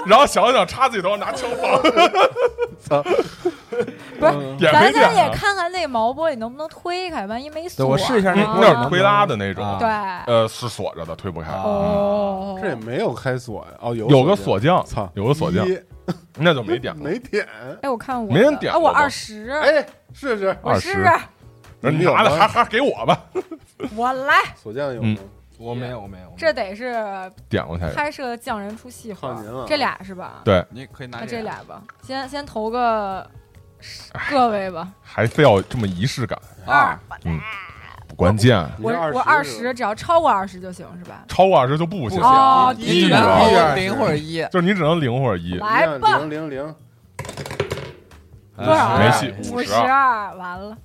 [0.06, 1.82] 然后想想插自己头上拿枪放，
[3.02, 3.04] 操！
[4.20, 5.30] 不是，点咱咱也？
[5.30, 7.86] 看看那个毛玻璃能不能推开，万一没锁。
[7.86, 9.78] 我试一下那是推拉的那种，啊
[10.26, 11.52] 对，呃，是锁着的，推不开。
[11.52, 13.68] 啊哦，这也没有开锁呀。
[13.80, 15.80] 哦，有有个锁匠，操，有个锁匠，一。
[16.40, 17.04] 那就没点过。
[17.04, 17.48] 没点。
[17.82, 20.58] 哎，我看我没人点过吗二十，哎，试试。
[20.64, 21.04] 我试试，
[21.82, 23.24] 20你拿了吗还还给我吧，
[23.96, 25.22] 我来，锁匠有嗯吗？
[25.60, 26.94] 我没有我没有，这得是
[27.50, 27.94] 点过才有。
[27.94, 30.42] 拍摄匠人出细活靠您了，这俩是吧？
[30.46, 33.28] 对，你可以拿这俩吧，先先投个
[34.30, 36.98] 个位吧，还非要这么仪式感，二，
[38.08, 41.26] 不关键，我我二十，只要超过二十就行是吧？
[41.28, 46.76] 超过二十就不行，哦，低低于然低于后20零或者一，就是你只能零或者一，来吧零零零，
[48.56, 50.78] 多少啊没戏五十二，完了，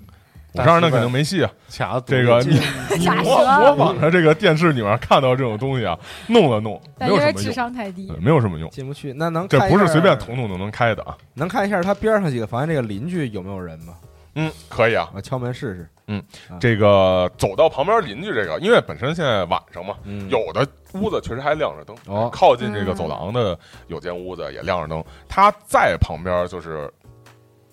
[0.55, 1.51] 五十二那肯定没戏啊。
[1.73, 5.99] 卡这个你你假模蛇模仿着这个电视里面看到这种东西啊，
[6.29, 8.69] 弄了弄，没但因为智有什么用，商太低对，没有什么用。
[8.71, 9.13] 进不去。
[9.15, 11.17] 那能这不是随便捅捅就能开的啊。
[11.35, 13.95] 能看一下他边上几个房间这个邻居有没有人吗？
[14.35, 15.11] 嗯，可以啊。
[15.15, 15.89] 我敲门试试。
[16.09, 16.23] 嗯
[16.61, 21.97] 这个走到旁边邻居这个，因为本身现在晚上嘛，嗯，有的屋子确实还亮着灯。
[22.07, 26.93] 哦靠近这个走廊的有间屋子也亮着灯，它在旁边就是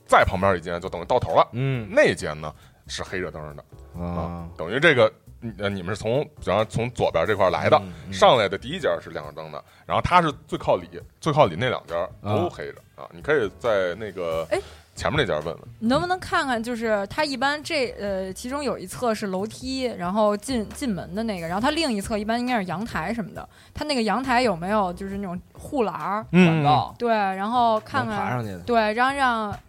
[0.05, 2.53] 在旁边一间就等于到头了，嗯那间呢
[2.89, 3.63] 是黑着灯的
[4.03, 5.11] 啊等于这个
[5.57, 10.89] 呃你们是从比方从左边这块来的，嗯嗯上来的第一家是亮着灯的，然后它是最靠里，
[11.21, 13.07] 最靠里那两家都黑着啊。
[13.13, 14.59] 你可以在那个哎
[14.95, 16.61] 前面那家问问，你能不能看看？
[16.61, 23.47] 就是它一般这呃，其中有一侧是楼梯，然后进进门的那个，然后它另一侧一般应该是阳台什么的。
[23.73, 26.23] 它那个阳台有没有就是那种护栏儿？
[26.23, 28.59] 广嗯，告，对，然后看看，爬上去的。
[28.59, 29.59] 对，然后让呃，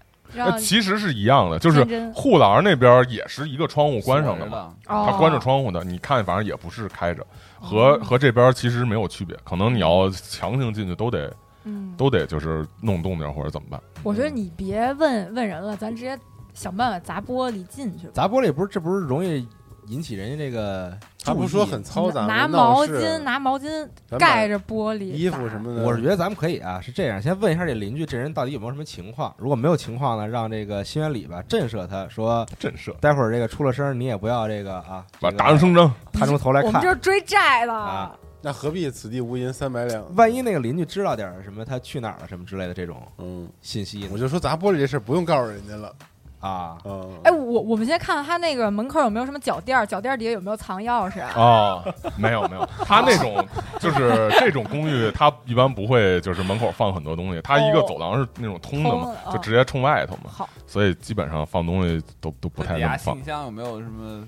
[0.58, 7.26] 其实是一样的，就是护栏那边也是一个窗户关上的嘛，它关着窗户的，你看反正也不是开着，
[7.60, 11.32] 和和这边其实没有区别，可能你要强行进去都得
[11.64, 13.80] 嗯，都得就是弄动静或者怎么办。
[14.02, 16.18] 我觉得你别问问人了，咱直接
[16.54, 18.12] 想办法砸玻璃进去吧。
[18.14, 19.46] 砸玻璃不是这不是容易
[19.88, 23.86] 引起人家这个他不说很嘈杂吗，拿毛巾拿毛巾
[24.18, 29.34] 盖着玻璃，衣服什么的，我是觉得咱们可以啊，是这样，先问一下这邻居，这人到底有没有什么情况？
[29.38, 35.92] 如果没有情况呢，让这个新源里吧震慑他说，震慑，待会儿这个出了声，你也不要这个啊，把打声声张。
[36.12, 36.88] 探出头来看我们就。
[36.88, 37.72] 是追债的。
[37.72, 40.02] 啊那何必此地无银三百两？
[40.16, 45.94] 万一那个邻居知道点什么，他去哪儿了什么之类的这种嗯，信息呢我就说砸玻璃这事不用告诉人家了。
[46.40, 51.30] 啊，嗯，哎，我我们先看看他那个门口有没有什么脚垫儿，脚垫儿底下有没有藏钥匙啊？
[51.36, 53.46] 哦，没有没有，他那种
[53.78, 63.24] 就是这种公寓，他一般不会就是门口放很多东西，他一个哦走廊是那种通的嘛，哦就直接冲外头嘛，好，所以基本上放东西都都不太底下那么放信。
[63.24, 64.26] 箱有没有什么？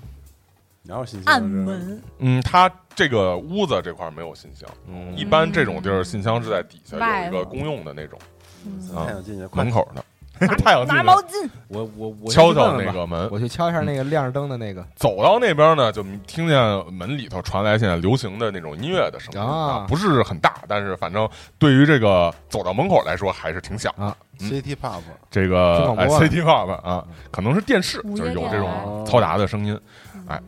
[0.85, 8.19] 哪有信箱暗门嗯，他这个屋子这块没有信箱，嗯一般这种地儿信箱是在底下有一个公用的那种
[8.65, 10.03] 嗯啊太阳进去，门口的，
[10.63, 16.57] 太阳进来拿毛巾，我我我敲敲那个门，我去敲一下那个亮着灯的那个走到那边呢，就听见
[16.93, 23.93] 门里头传来现在流行的那种音乐的声音啊不是很大，但是反正对于这个走到门口来说还是挺响。
[23.97, 29.79] 的 City Pop，这个哎听广播啊 CT pop 啊，可能是电视，就是有这种嘈杂的声音，
[30.15, 30.41] 嗯哎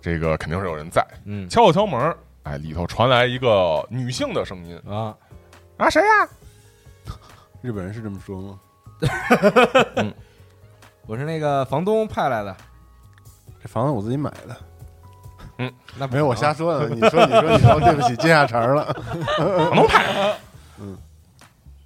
[0.00, 1.04] 这个肯定是有人在。
[1.24, 2.14] 嗯敲了敲门，
[2.44, 5.14] 哎，里头传来一个女性的声音啊，
[5.76, 6.28] 啊，谁呀？
[7.60, 8.58] 日本人是这么说吗？
[11.06, 12.56] 我是那个房东派来的，
[13.62, 14.56] 这房子我自己买的，
[15.58, 16.88] 嗯那不没有我瞎说的。
[16.88, 18.84] 你说，你说，你说，对不起， 接下茬了。
[19.36, 20.36] 房东派的。
[20.78, 20.96] 嗯，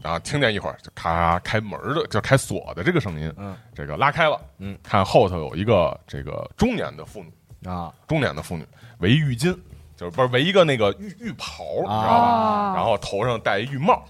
[0.02, 8.66] 然后听见一会儿就咔开门的，就开锁的这个声音，嗯这个拉开了，嗯，看后头有一个这个中年的妇女，啊中年的妇女
[8.98, 9.56] 围浴巾，
[9.96, 12.14] 就是不是围一个那个浴浴袍，你知道吧？
[12.14, 14.04] 啊然后头上戴一浴帽，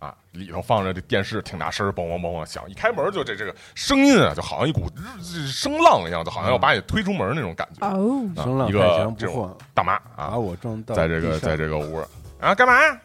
[0.00, 2.64] 啊，里头放着这电视，挺大声儿，嘣嘣嘣嘣响。
[2.68, 4.90] 一开门就这这个声音啊，就好像一股
[5.22, 7.86] 日声浪一样，就好像要把你推出门那种感觉。
[7.86, 12.02] 哦，啊声浪一太强不个这种晃，大妈啊，我撞到在这个在这个屋
[12.40, 12.98] 啊，干嘛呀？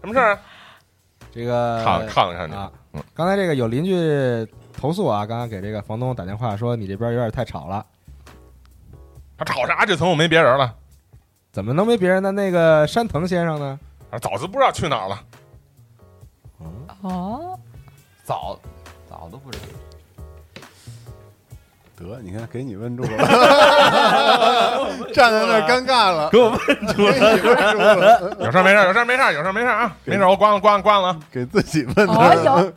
[0.00, 0.40] 什么事儿啊？
[1.30, 7.84] 这个看看了看你啊嗯，刚才这个有邻居投诉啊，刚刚给这个房东打电话说你这边有点太吵了，
[9.36, 9.84] 他吵啥？
[9.84, 10.74] 这层我没别人了，
[11.52, 12.32] 怎么能没别人呢？
[12.32, 13.78] 那个山藤先生呢？
[14.10, 15.22] 啊早就不知道去哪儿了。
[17.02, 17.58] 哦，
[18.24, 18.58] 早
[19.08, 19.64] 早都不知道。
[21.96, 23.10] 得，你看给你问住了，
[25.14, 27.18] 站在那儿尴尬了，给我问住了，
[28.40, 28.76] 有事儿没事？
[28.86, 29.34] 有事儿没事？
[29.34, 29.96] 有事儿没事啊？
[30.04, 31.20] 没事，我关了关了关了啊。
[31.30, 32.14] 给自己问的。
[32.14, 32.72] 哎呦，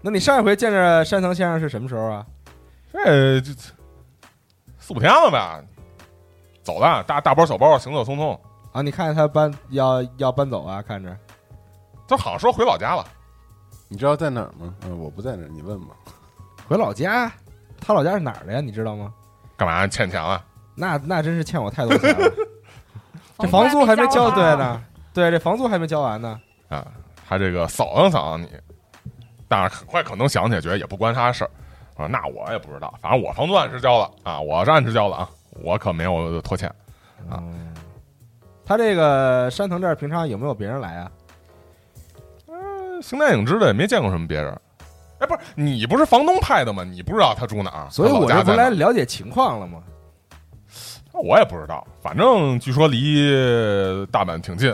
[0.00, 2.24] 那你上一回见着山藤先生是什么时候啊？
[2.92, 3.52] 这这
[4.78, 5.64] 四五天了呗，
[6.62, 8.38] 走了，大大包小包，行走匆匆。
[8.72, 10.80] 啊，你看见他搬要要搬走啊？
[10.82, 11.16] 看着
[12.08, 13.04] 他好像说回老家了，
[13.88, 14.74] 你知道在哪儿吗？
[14.82, 15.94] 嗯，我不在那儿，你问吧。
[16.66, 17.30] 回老家，
[17.80, 18.60] 他老家是哪儿的呀？
[18.60, 19.12] 你知道吗？
[19.56, 20.42] 干嘛欠钱了？
[20.74, 22.32] 那那真是欠我太多钱了，
[23.40, 24.82] 这房租还没交对呢，
[25.12, 26.40] 对，这房租还没交完呢。
[26.68, 26.86] 啊，
[27.28, 28.48] 他这个扫荡扫荡你，
[29.48, 31.50] 但是很快可能想起来，觉得也不关他事儿。
[31.96, 35.28] 啊，那我也不知道，反正我房租按时交了啊，我是按时交了啊，
[35.64, 36.68] 我可没有拖欠。
[37.28, 37.74] 啊嗯，
[38.64, 41.10] 他这个山藤这儿平常有没有别人来啊？
[43.02, 44.52] 形单影只的，也没见过什么别人。
[45.18, 46.84] 哎，不是你不是房东派的吗？
[46.84, 47.90] 你不知道他住哪儿？
[47.90, 49.82] 所以我这不来了解情况了吗？
[51.12, 53.26] 我也不知道，反正据说离
[54.12, 54.72] 大阪挺近，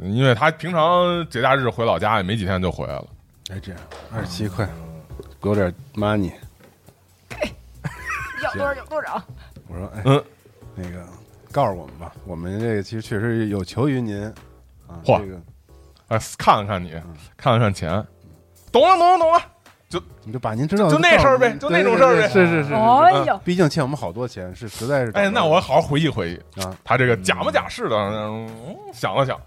[0.00, 3.06] 因为他平常节假日回老家也没几天就回来了。
[3.50, 3.80] 哎，这样
[4.14, 4.68] 二十七块，
[5.40, 6.30] 给我点 money。
[8.44, 9.20] 要多少有多少。
[9.66, 10.24] 我说，哎，嗯，
[10.76, 11.04] 那个
[11.50, 14.24] 告诉我们吧，我们这个其实确实有求于您
[14.86, 15.02] 啊。
[15.04, 15.40] 嚯这个
[16.12, 17.90] 哎，看了看你，嗯看了看钱，
[18.70, 19.40] 懂了，懂了，懂了。
[19.88, 22.72] 就你就把您知道就那事儿呗就那种事儿呗是是是。
[22.74, 25.12] 哎呦，毕竟欠我们好多钱，是实在是。
[25.12, 28.48] 哎，那我好好回忆回忆啊，他这个假模假式的，嗯，
[28.92, 29.38] 想了想，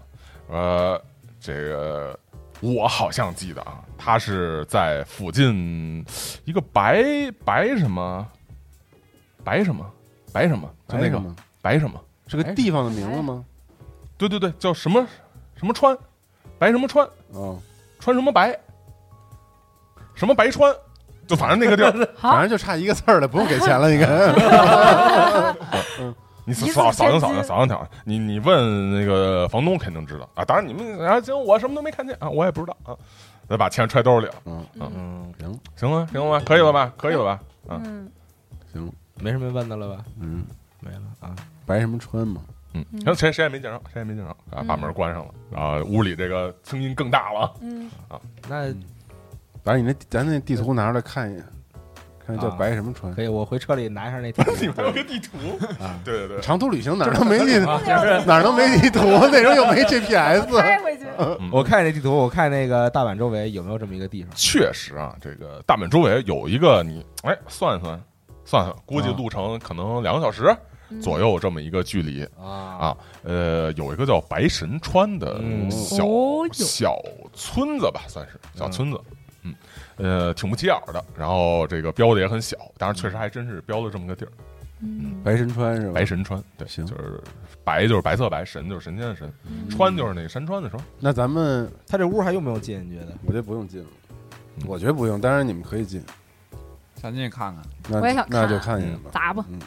[0.48, 1.00] 呃，
[1.40, 2.16] 这个
[2.60, 6.04] 我好像记得啊，他是在附近
[6.44, 7.02] 一个白
[7.44, 8.24] 白什么
[9.42, 9.84] 白什么
[10.32, 13.44] 白什么，就那个白什么白什么，是个地方的名字吗？
[14.16, 15.04] 对对对，叫什么
[15.56, 15.98] 什么川，
[16.58, 17.58] 白什么川，哦，
[17.98, 18.58] 川什么白，
[20.14, 20.74] 什么白川，
[21.26, 24.06] 就反正那个地儿， 反正就差一个字儿了，不用给钱了，应该。
[26.48, 30.44] 你扫扫听扫听扫听扫听，你你问那个房东肯定知道啊。
[30.44, 32.94] 当然你们啊，行，我什么都没看见啊，我也不知道啊。
[33.48, 37.40] 再把钱揣兜里了，嗯，嗯，行行了，行了吧，可以了吧，可以了吧？
[37.68, 38.08] 啊，嗯，
[38.72, 40.04] 行，没什么问的了吧？
[40.20, 40.44] 嗯，
[40.78, 41.34] 没了啊。
[41.66, 42.40] 白什么川嘛？
[42.92, 47.52] 嗯，然后，谁谁也没见着，谁也没见着啊，把门关上了，然后屋里这个声音更大了。
[47.60, 48.72] 嗯啊，那
[49.62, 51.44] 把你那咱那地图拿出来看一眼，
[52.26, 53.22] 看叫啊白什么川可。
[53.22, 55.36] 以，我回车里拿一下那地图 你们还有个地图？
[55.82, 55.98] 啊。
[56.04, 57.58] 对对对，长途旅行哪儿都没地，
[58.26, 59.00] 哪儿都没地图，
[59.30, 60.46] 那时候又没 GPS。
[60.60, 61.04] 开回去。
[61.18, 64.30] 嗯我看那地图，我看那个大阪周围有没有这么一个地方。
[64.36, 67.98] 确实啊，这个大阪周围有一个你哎算算
[68.44, 70.58] 算算，估计路程可能两个小时嗯
[71.00, 72.24] 左右这么一个距离。
[72.38, 76.04] 啊啊呃，有一个叫白神川的嗯小、
[76.52, 76.96] 小
[77.32, 79.00] 村子吧，算是小村子。
[79.42, 79.54] 嗯，
[79.96, 84.32] 呃，挺不起眼儿的，然后这个标的也很小，当然确实还真是标了这么个地儿，
[84.80, 85.92] 嗯，白神川是吧？
[85.94, 87.20] 白神川，对，行就是
[87.62, 89.32] 白就是白色白，神就是神仙的神，
[89.70, 90.82] 川就是那个山川的川。
[90.98, 92.84] 那咱们他这屋还用不用进？
[92.90, 93.12] 你觉得？
[93.24, 93.86] 我觉得不用进了
[94.56, 96.02] 嗯，我觉得不用，当然你们可以进，
[97.00, 99.10] 想进去看看，那我也想看那就看一眼吧。
[99.12, 99.58] 砸吧，没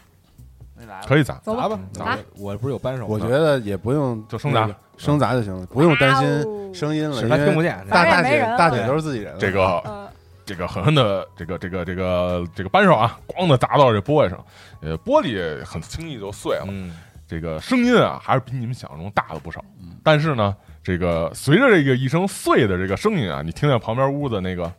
[0.85, 3.07] 来可以砸，走吧砸吧，砸我我不是有扳手吗？
[3.09, 7.83] 我觉得也不用就生砸那个生砸就行了，不用担心哦声音了，是因为他听不见。
[7.89, 9.39] 大大姐反正也没人大姐都是自己人了。
[9.39, 10.09] 这个呃，
[10.45, 14.43] 这个狠狠的这个这个这个这个扳手啊，咣的砸到这玻璃上，
[14.81, 16.65] 呃，玻璃很轻易就碎了。
[16.69, 16.95] 嗯，
[17.27, 19.63] 这个声音啊，还是比你们想象中大了不少。
[20.03, 24.71] 但是呢，这个随着这个一声碎的这个声音啊，你听见旁边屋子那个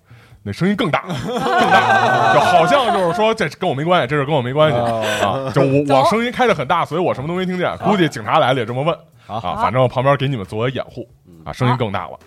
[0.42, 2.79] 那声音更大，更大，就好像就是
[3.20, 5.50] 说这跟我没关系，这事跟我没关系啊。
[5.52, 7.76] 就我我声音开的很大，所以我什么都没听见。
[7.78, 8.96] 估计警察来了也这么问
[9.26, 9.38] 啊。
[9.56, 11.08] 反正旁边给你们作为掩护
[11.44, 12.18] 啊，声音更大了。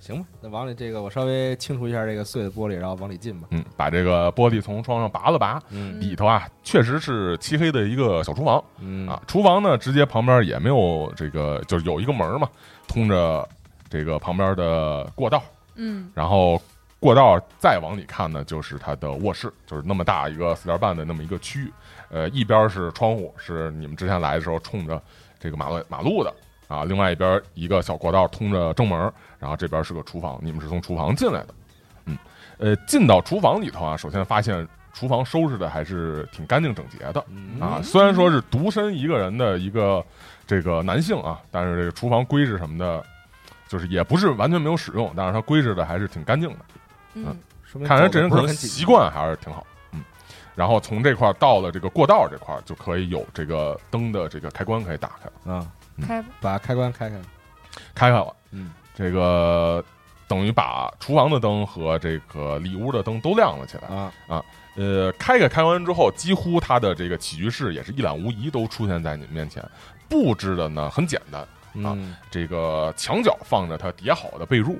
[0.00, 3.48] 行吧，那往里这个我稍微清除一下这个碎的玻璃，然后往里进吧。
[3.50, 8.64] 嗯，把这个玻璃从窗上拔了拔，嗯里头啊确实是漆黑的一个小厨房。
[8.80, 12.48] 嗯啊，厨房呢，直接旁边也没有这个，就是有一个门嘛，
[12.88, 13.46] 通着
[13.90, 15.42] 这个旁边的过道，
[15.74, 16.60] 嗯然后
[17.04, 21.72] 过道再往里看呢，就是它的卧室，就是那么大一个四点半的那么一个区域，
[22.08, 24.98] 呃，一边是窗户，是你们之前来的时候冲着
[25.38, 26.34] 这个马路马路的
[26.66, 28.98] 啊，另外一边一个小过道通着正门，
[29.38, 31.54] 然后这边是个厨房，你们是从厨房进来的，
[32.06, 32.16] 嗯，
[32.56, 37.22] 呃，进到厨房里头啊，首先发现厨房收拾的还是挺干净整洁的，
[37.60, 40.02] 啊，虽然说是独身一个人的一个
[40.46, 43.04] 这个男性啊，但是这个厨房规制什么的，
[43.68, 46.56] 就是也不是完全没有使用，但是它规制的还是挺干净的。
[47.14, 50.02] 嗯说明看来这人可能习惯还是挺好，嗯。
[50.54, 55.66] 然后从这块儿到了这个过道这块儿，就可以有这个灯的这个开关可以打开了，啊，
[56.06, 57.16] 开吧，把开关开开。
[57.92, 59.84] 开开了，嗯，这个
[60.28, 63.88] 等于把厨房的灯和这个里屋的灯都亮了起来。
[63.88, 64.44] 啊啊，
[64.76, 69.60] 呃，开开开完之后，几乎它的这个起居室也是一览无遗，都出现在你们面前。
[70.08, 71.44] 布置的呢很简单，
[71.74, 74.76] 嗯这个墙角放着它叠好的被褥，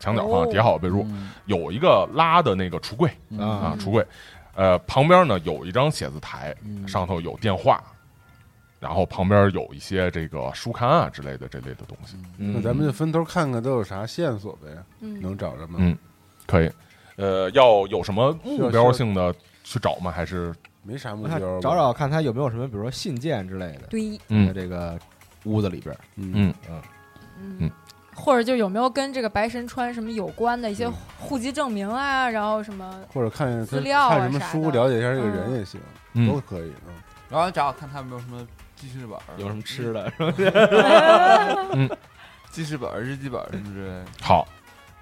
[0.00, 0.44] 墙角放哦。
[0.46, 1.30] 着叠好被褥，嗯。
[1.46, 4.06] 有一个拉的那个橱柜啊啊，橱柜，
[4.54, 6.86] 呃，旁边呢有一张写字台，嗯。
[6.86, 7.82] 上头有电话，
[8.80, 12.54] 然后旁边有一些这个书刊啊之类的这类的东西，嗯。
[12.54, 14.68] 那咱们就分头看看都有啥线索呗，
[15.00, 15.20] 嗯。
[15.20, 15.76] 能找着吗？
[15.78, 15.96] 嗯
[16.46, 16.70] 可以。
[17.16, 20.10] 呃，要有什么目标性的去找吗？
[20.10, 24.98] 还是没啥目标，找找看他有没有什么，比如说信件之类的，对，在嗯这个
[25.44, 25.96] 屋子里边。
[26.16, 26.32] 嗯。
[26.34, 26.54] 嗯。
[26.68, 27.56] 嗯。
[27.60, 27.70] 嗯。
[28.24, 35.80] 或者就有没有跟这个白神川什么有关的一些嗯户籍证明啊，然后什么或者看看资料啊看什么书，了解一下这个人也行，
[36.14, 36.72] 嗯都可以。
[36.86, 36.94] 嗯
[37.30, 38.46] 然后找找看他有没有什么
[38.76, 40.12] 记事本儿，有什么吃的？
[40.36, 40.50] 是
[41.88, 41.96] 吧？
[42.50, 44.04] 记事本儿、日记本儿什么之类的。
[44.20, 44.46] 好，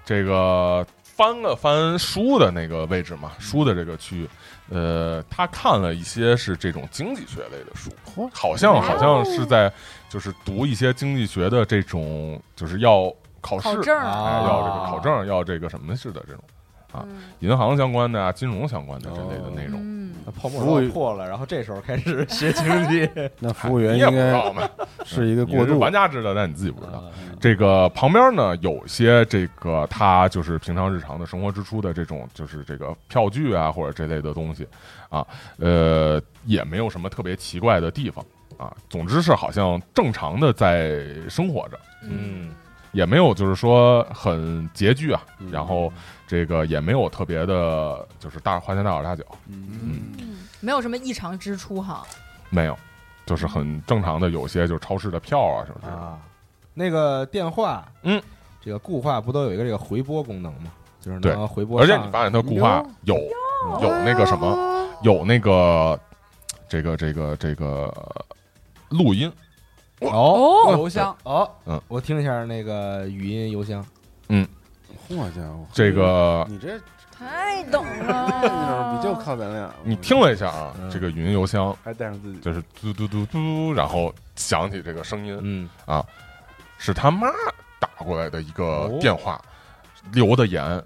[0.03, 4.29] 这个翻了翻书的那个位置嘛，书的这个区域，
[4.71, 7.91] 呃，他看了一些是这种经济学类的书，
[8.33, 9.71] 好像好像是在
[10.13, 13.11] 就是读一些经济学的这种，就是要
[13.41, 16.43] 考试，考证啊哎，要这个考证，要这个什么似的这种
[16.91, 19.81] 啊嗯银行相关的啊、金融相关的这类的内容。
[19.81, 23.09] 嗯，那泡沫破了，然后这时候开始学经济。
[23.41, 24.69] 那服务员你也应该不知道嘛，
[25.03, 26.99] 是一个你是过渡，玩家知道，但你自己不知道。
[26.99, 27.05] 啊
[27.41, 34.65] 这个旁边呢，有些这个他就是平常日常的生活支出的这种，就是这个票据啊或者这类的东西
[35.09, 35.25] 啊，
[35.57, 38.23] 呃，也没有什么特别奇怪的地方
[38.63, 38.75] 啊。
[38.89, 42.51] 总之是好像正常的在生活着，嗯
[42.91, 45.91] 也没有就是说很拮据啊，嗯然后
[46.27, 52.03] 这个也没有特别的，就是大花钱大手大脚，嗯，嗯没有什么异常支出哈。
[52.49, 52.77] 没有，
[53.25, 55.99] 就是很正常的，有些就是超市的票啊什么之类的。
[55.99, 56.19] 啊，
[56.73, 58.21] 那个电话，嗯，
[58.61, 60.71] 这个固话不都有一个这个回拨功能吗？
[61.01, 63.15] 就是对能回拨而且你发现它固话有
[63.81, 65.99] 有那个什么，有那个
[66.69, 67.93] 这个这个这个
[68.93, 69.31] 录音，
[69.99, 70.09] 哦
[70.67, 71.15] 哦邮箱。
[71.23, 73.85] 哦，嗯，我听一下那个语音邮箱，
[74.29, 74.47] 嗯。
[75.09, 76.79] 嚯家伙，这个你这
[77.11, 79.69] 太懂了，种比就靠咱俩。
[79.83, 80.89] 你听了一下啊，嗯。
[80.89, 85.69] 这个语音邮箱还带上自己，就是嘟嘟嘟嘟，然后响起这个声音，嗯。
[85.85, 86.05] 啊，
[86.77, 87.27] 是他妈
[87.79, 88.97] 打过来的一个哦。
[89.01, 89.41] 电话，
[90.13, 90.81] 留的言，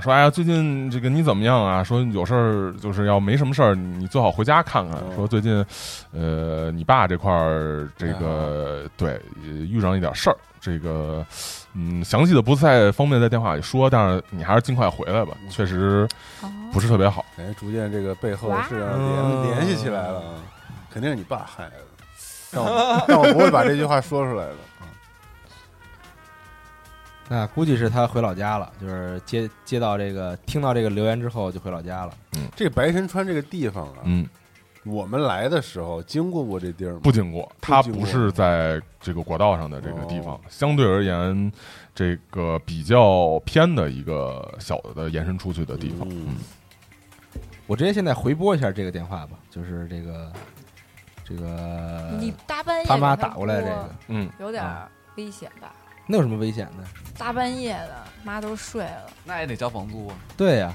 [0.00, 1.82] 说哎呀，最近这个你怎么样啊？
[1.82, 4.98] 说有事儿，就是要没什么事儿，你最好回家看看。
[4.98, 5.64] 哦说最近，
[6.12, 11.24] 呃，你爸这块儿这个对呃遇上一点事儿，这个
[11.74, 16.06] 嗯，详细的不太方便在电话里说，但是你还是尽快回来吧，确实
[16.42, 17.24] 哦不是特别好。
[17.36, 20.34] 感觉逐渐这个背后哇是联联系起来了啊，
[20.92, 21.80] 肯定是你爸害的，
[22.52, 24.54] 但我但我不会把这句话说出来的。
[27.28, 32.14] 啊那估计是他回老家了，就是接接到这个听到这个留言之后就回老家了。
[32.36, 34.26] 嗯这个白神川这个地方啊，嗯，
[34.84, 37.00] 我们来的时候经过过这地儿吗？
[37.02, 41.52] 不经过，它不是在这个国道上的这个地方哦，相对而言，
[41.94, 46.08] 这个比较偏的一个小的延伸出去的地方。
[46.08, 46.36] 嗯嗯，
[47.66, 50.32] 我直接现在回拨一下这个电话吧，就是这个
[51.24, 55.74] 这个你大半夜他妈打过来这拨个，嗯，有点啊危险吧？
[56.06, 56.84] 那有什么危险的？
[57.18, 59.10] 大半夜的，妈都睡了。
[59.24, 60.14] 那也得交房租啊。
[60.36, 60.74] 对呀、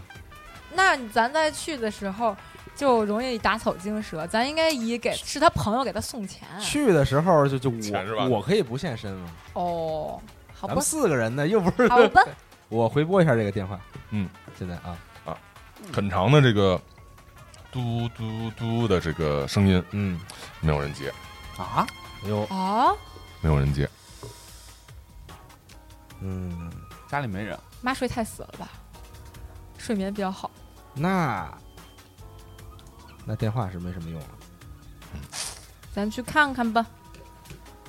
[0.73, 2.35] 那咱再去的时候
[2.75, 6.47] 就容易打草惊蛇，咱应该以给是他朋友给他送钱。
[6.59, 9.29] 去的时候就就钱是吧我我可以不现身吗？
[9.53, 10.21] 哦，
[10.53, 11.87] 好吧咱们，四个人呢，又不是。
[11.87, 12.21] 好吧，
[12.69, 13.79] 我回拨一下这个电话。
[14.09, 14.27] 嗯，
[14.57, 15.37] 现在啊啊，
[15.93, 16.81] 很长的这个
[17.71, 20.19] 嘟嘟嘟的这个声音，嗯，
[20.59, 21.13] 没有人接，
[21.57, 21.87] 啊？
[22.27, 22.91] 有，啊，
[23.41, 23.87] 没有人接。
[26.21, 26.71] 嗯，
[27.09, 28.69] 家里没人，妈睡太死了吧？
[29.77, 30.49] 睡眠比较好。
[30.93, 31.51] 那
[33.25, 34.27] 那电话是没什么用了，
[35.93, 36.85] 咱去看看吧。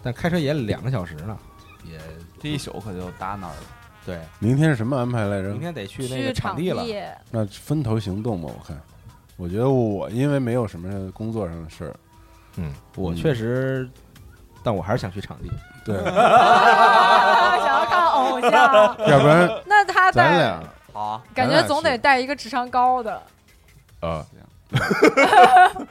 [0.03, 1.39] 但开车也两个小时呢，
[1.85, 2.01] 也
[2.41, 3.63] 这一宿可就搭那儿了。
[4.05, 4.21] 对。
[4.41, 5.61] 明天是什么安排来着明？
[5.61, 6.85] 天得去那去个场地了，
[7.31, 8.81] 那分头行动吧，我看。
[9.37, 11.97] 我觉得我因为没有什么工作上的事儿，
[12.57, 13.89] 嗯我嗯确实，
[14.63, 15.51] 但我还是想去场地。
[15.85, 15.97] 对，
[18.51, 20.63] 想要不然那他带，咱俩
[20.93, 23.23] 好啊，感觉总得带一个智商高的。
[24.01, 24.27] 呃，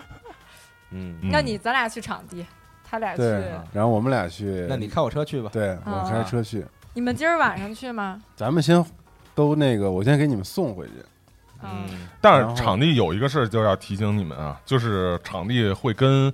[0.91, 2.45] 嗯，嗯那你咱俩去场地，
[2.87, 3.17] 他俩去。
[3.17, 5.49] 对，然后我们俩去，那你开我车去吧。
[5.53, 8.21] 对我开车去，你们今儿晚上去吗？
[8.35, 8.83] 咱们先
[9.33, 10.93] 都那个，我先给你们送回去。
[11.63, 16.33] 嗯，嗯，但然后是场地有一个事儿就要提醒你们啊，就是场地会跟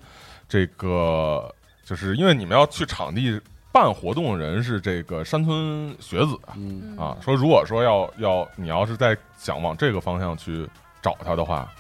[0.50, 1.54] 这个，
[1.84, 3.40] 就是因为你们要去场地
[3.78, 10.68] 办活动的人是这个山村学子嗯，嗯啊，说如果说要要你要是在想往这个方向去
[11.00, 11.72] 找他的话，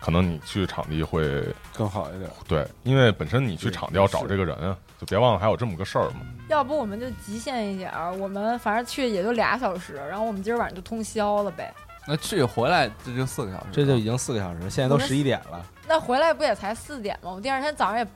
[0.00, 2.30] 可能你去场地会更好一点。
[2.46, 6.20] 对，因为本身你去场地要找这个人啊，就别忘了还有这么个事儿嘛。
[6.48, 11.74] 要不我们就极限一点儿，我们反正去也就俩小时，然后我们今儿晚上就通宵了呗。
[12.06, 15.64] 那去回来这就四个小时，这就已经四个小时，现在都十一点了。
[15.88, 17.30] 那回来不也才四点吗？
[17.30, 18.06] 我们第二天早上也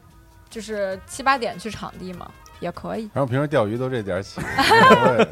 [0.48, 3.10] 就是七八点去场地嘛，也可以。
[3.14, 4.40] 然后平时钓鱼都这点起，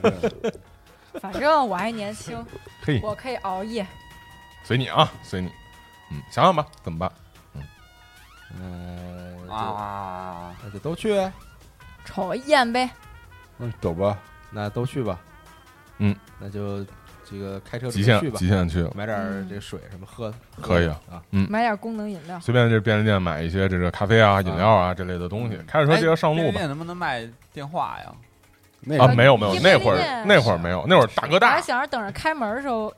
[1.21, 2.45] 反正我还年轻，
[2.83, 3.87] 嘿，我可以熬夜。
[4.63, 5.49] 随你啊，随你。
[6.11, 7.13] 嗯，想想吧，怎么办？
[7.55, 7.63] 嗯，
[8.61, 11.31] 嗯啊，那就都去，
[12.05, 12.91] 瞅一眼呗，
[13.59, 14.19] 嗯走吧。
[14.51, 15.19] 那都去吧。
[15.99, 16.85] 嗯，那就
[17.31, 18.39] 这个开车极限去吧。
[18.39, 20.33] 极，限去买点这水什么喝。
[20.61, 21.01] 可以啊。
[21.11, 22.39] 啊，买点功能饮料。
[22.41, 26.43] 随便这便利店买一些这个咖啡啊、饮料啊这类的东西，开着车接着上路吧。
[26.43, 28.07] 便利店能不能卖电话呀？
[28.07, 28.17] 啊，
[28.81, 32.93] 那个没有没有，那会儿那会儿没有，那会儿大哥我还大，想着等着开门的时候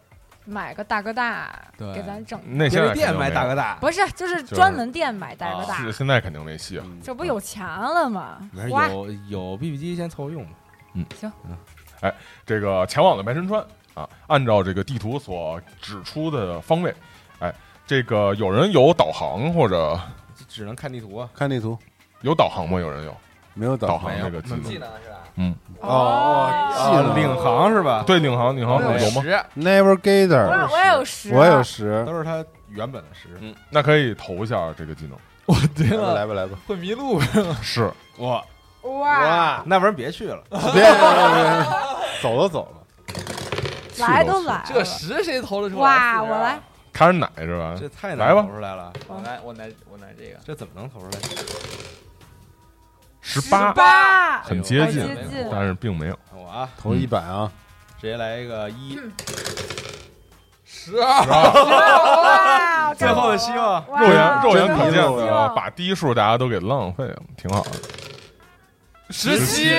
[0.45, 1.57] 买个大哥大
[1.95, 2.41] 给咱整。
[2.45, 3.31] 那现在便利店肯定没有。
[3.31, 6.85] 卖大哥大，不是，就是专门店买大哥大，是现在肯定没戏了。
[6.87, 7.01] 嗯。
[7.03, 8.39] 这不有钱了吗？
[8.53, 10.51] 有有 BB 机先凑合用吧。
[10.95, 11.31] 嗯，行。
[12.01, 12.13] 哎
[12.45, 13.65] 这个前往的白神川
[13.97, 16.95] 啊，按照这个地图所指出的方位，
[17.39, 17.53] 哎，
[17.87, 19.99] 这个有人有导航或者
[20.47, 21.29] 只能看地图啊。
[21.35, 21.77] 看地图，
[22.21, 22.79] 有导航吗？
[22.79, 23.17] 有人有
[23.55, 24.63] 没有导航这个技能？
[24.63, 25.17] 能是吧？
[25.81, 28.05] 哦哎记了领航是吧？
[28.07, 29.23] 对，领航领航有有吗？
[29.23, 33.29] 十我，Navigator，我也有十，我也有十，都是他原本的十。
[33.41, 35.17] 嗯，那可以投一下这个技能。
[35.75, 37.21] 对来吧来吧来吧，会迷路
[37.63, 38.45] 是，哇
[38.83, 40.43] 哇，那不然别去了。
[40.51, 41.67] 别别别别，
[42.21, 42.79] 走都走了，
[43.99, 45.83] 来都来了，这十谁投得出来？
[45.83, 46.61] 哇，我来，
[46.93, 47.75] 开始奶是吧？
[47.79, 50.39] 这太来吧难投出来了，我来，我来，我来这个。
[50.45, 51.19] 这怎么能投出来？
[53.21, 56.19] 十八，很接近好接近，但是并没有。
[56.33, 57.51] 我啊，投一百啊，
[58.01, 58.99] 直接来一个一，
[60.65, 63.85] 十二，最后的希望。
[63.99, 67.71] 肉眼肉眼可见真的把第一数大家都给浪费了，挺好的。
[69.11, 69.75] 十七，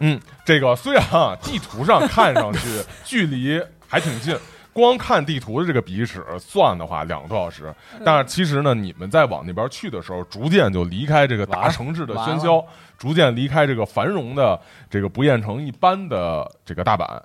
[0.00, 2.60] 嗯，这个虽然啊，地图上看上去
[3.04, 4.36] 距离还挺近。
[4.72, 7.74] 光看地图的这个比尺算的话，两个多小时。
[8.04, 12.62] 但是其实呢，你们在往那边去的时候，逐渐就离开这个大城市的喧嚣，
[12.98, 17.18] 逐渐离开这个繁荣的这个不厌城一般的这个大阪。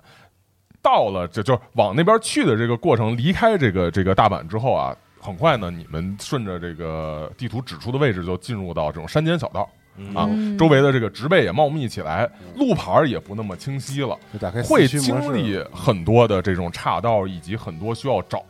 [0.80, 9.68] 到了这就是往那边去的这个过程，离开这个这个大阪之后啊，很快呢，你们顺着这个地图指出的位置就进入到这种山间小道
[10.14, 10.56] 啊，嗯。
[10.58, 14.16] 周围的这个植被也茂密起来，路牌儿也不那么清晰了。
[14.64, 18.42] 会经历很多的这种岔道，以及很多需要找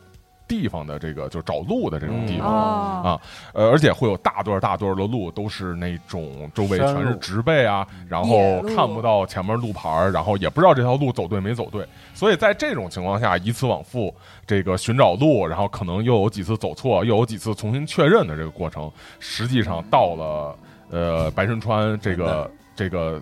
[0.47, 2.47] 地方的这个就找路的这种地方。
[2.47, 3.01] 哦。
[3.03, 3.21] 啊
[3.53, 14.13] 呃，而且会有大段大段的路，都是那种周围全是植被啊，然后看不到前面路牌儿，然后也不知道这条路走对没走对，所以在这种情况下，以此往复，
[14.45, 20.57] 这个寻找路，然后可能又有几次走错，又有几次重新确认的这个过程，实际上到了
[20.93, 23.19] 呃白神川这个这个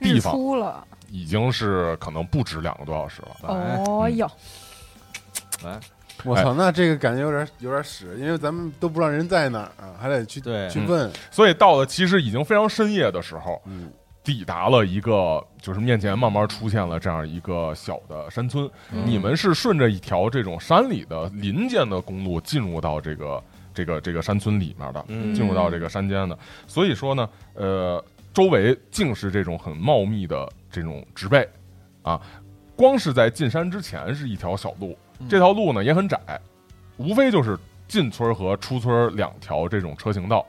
[0.00, 3.48] 地方，出了，已经是可能不止两个多小时了。
[3.48, 4.30] 哦哟，
[5.64, 5.80] 来，
[6.24, 10.68] 我操，那这个感觉有点有点屎，因为咱们都不知道人在哪儿啊，还得去对。
[10.70, 11.10] 去问。
[11.32, 13.90] 所以到了其实已经非常深夜的时候，嗯，
[14.22, 18.70] 抵达了一个就是面前慢慢出现了这样一个小的山村。
[18.92, 19.02] 嗯。
[19.04, 23.42] 你们是顺着一条这种山里的林间的公路进入到这个
[23.72, 26.38] 这个这个山村里面的，嗯进入到这个山间的。
[26.66, 31.48] 所以说呢，呃，周围尽是这种很茂密的这种植被
[32.02, 32.20] 啊。
[32.76, 34.96] 光是在进山之前是一条小路，
[35.28, 36.18] 这条路呢也很窄，
[36.96, 40.46] 无非就是进村和出村两条这种车行道，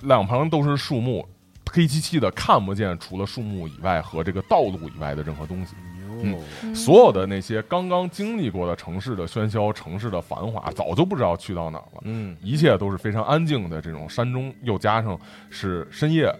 [0.00, 1.24] 两旁都是树木，
[1.70, 5.76] 黑漆漆的，看不见除了树木以外和这个道路以外的任何东西。
[6.22, 12.00] 牛，嗯所有的那些刚刚经历过的城市的喧嚣、城市的繁华，早就不知道去到哪儿了。
[12.02, 15.18] 嗯一切都是非常安静的这种山中，又加上
[15.50, 16.34] 是深夜，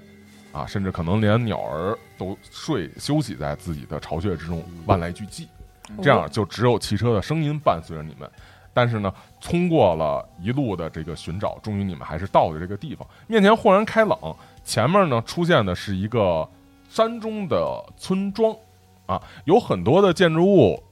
[0.52, 5.46] 啊，甚至可能连鸟儿都睡休息在自己的巢穴之中，万籁俱寂。
[6.02, 8.28] 这样就只有汽车的声音伴随着你们。
[8.74, 9.10] 但是呢，
[9.40, 13.08] 通过了一路的这个寻找，终于你们还是到了这个地方。
[13.26, 14.18] 面前豁然开朗，
[14.64, 16.46] 前面呢出现的是一个
[16.90, 18.54] 山中的村庄，
[19.06, 20.82] 啊，有很多的建筑物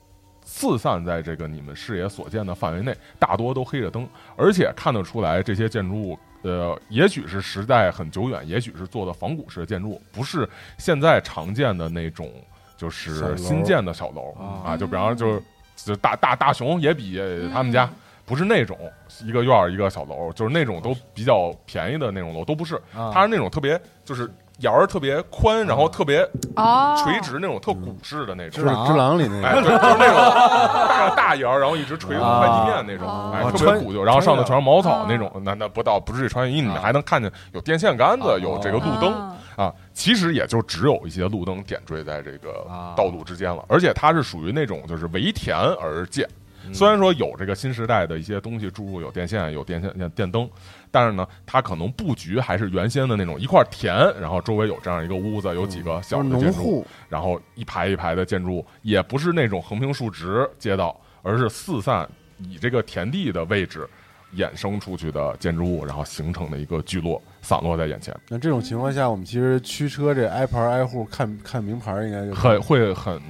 [0.43, 6.19] 四散在这个你们视野所见的范围内，大多都黑着灯，而且看得出来这些建筑物。
[6.43, 10.47] 呃，也许是时代很久远，也许是做的仿古式的建筑，不是
[10.77, 12.31] 现在常见的那种，
[12.77, 14.77] 就是新建的小楼啊啊。
[14.77, 15.43] 就比方说，就是
[15.77, 17.19] 就大大大熊也比
[17.51, 17.91] 他们家
[18.27, 18.79] 不是那种
[19.23, 26.21] 一个院儿一个小楼，就是那种都比较便宜的那种楼，都不是，啊它是那种特别就是檐儿特别宽，然后特别
[26.57, 28.65] 哦，垂直那种特古式的那种。
[28.87, 28.95] 只。
[28.95, 30.17] 狼里那哎，个，对，就是那种
[30.89, 42.95] 大大窑儿，然后一直垂从快地面那种，啊哎，哦特别古旧，然后上头全是茅草那种啊，那那不到不至于穿越衣，你还能看见有电线杆子，有这个路灯啊啊，其实也就只有一些路灯点缀在这个啊。
[42.97, 46.29] 道路之间了，而且它是属于那种就是围田而建。
[46.67, 46.75] 嗯。
[46.75, 50.49] 虽然说有这个新时代的一些东西注入，有电线、有电线、电灯，
[50.91, 62.09] 但是呢，它可能布局还是原先的那种一块田，然后周围有这样一个屋子，有几个小的建筑然后一排一排的建筑物，也不是那种横平竖直街道，而是四散
[62.39, 63.89] 以这个田地的位置
[64.37, 73.21] 衍生出去的建筑物，然后形成的一个聚落，散落在眼前，那这种情况下，我们其实驱车这挨牌挨户看看名牌，应该就很会很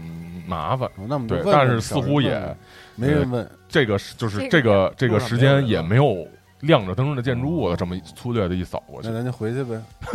[0.46, 0.88] 麻烦。
[0.96, 2.56] 哦那我们对，但是似乎也问问
[2.96, 6.26] 没人问，这个是就是这这个个这个时间也没有
[6.60, 9.08] 亮着灯的建筑物了，这么粗略的一扫过去。
[9.08, 9.80] 那，咱就回去呗。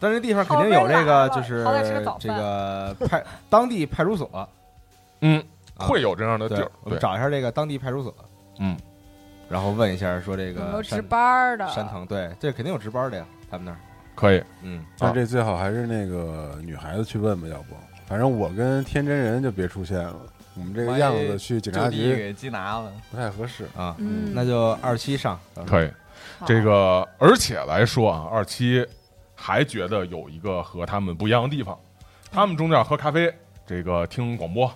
[0.00, 1.64] 但这地方肯定有这个，就是
[2.20, 4.48] 这个派当地派出所，
[5.22, 5.42] 嗯，
[5.76, 8.14] 啊会有这样的地儿，，我们对，找一下这个当地派出所，
[8.60, 8.76] 嗯，
[9.48, 11.66] 然后问一下说这个有值班的？
[11.68, 13.78] 山藤，对，这肯定有值班的呀，他们那儿，
[14.14, 17.74] 可以，嗯，但这最好还是那个女孩子去问吧，要不，
[18.06, 20.20] 反正我跟天真人就别出现了，
[20.58, 22.92] 我们这个样子去警察局给缉拿了。
[23.10, 23.64] 不太合适。
[23.76, 25.90] 啊，嗯，那就二期上，可以。
[26.46, 28.86] 这个，而且来说啊，二期
[29.34, 31.78] 还觉得有一个和他们不一样的地方，
[32.30, 33.32] 他们中间喝咖啡，
[33.66, 34.70] 这个听广播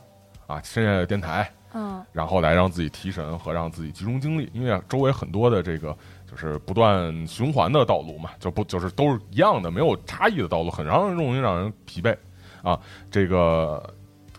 [0.47, 5.97] 啊，深夜的电台，嗯然后来让自己提神和让自己集中精力，因为周围很多的这个
[6.29, 12.17] 就是不断循环的道路嘛，就不就是都是一样的，没有差异的道路，很让人容易让人疲惫
[12.63, 12.79] 啊，
[13.11, 13.83] 这个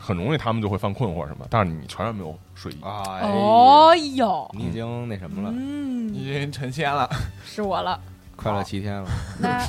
[0.05, 2.77] 很容易他们就会犯困惑什么，但是你全然没有睡意。
[2.84, 7.09] 哎，哦哟，你已经那什么了，嗯，已经成仙了，
[7.45, 7.97] 是我了。
[8.35, 9.07] 快乐七天了，
[9.39, 9.63] 那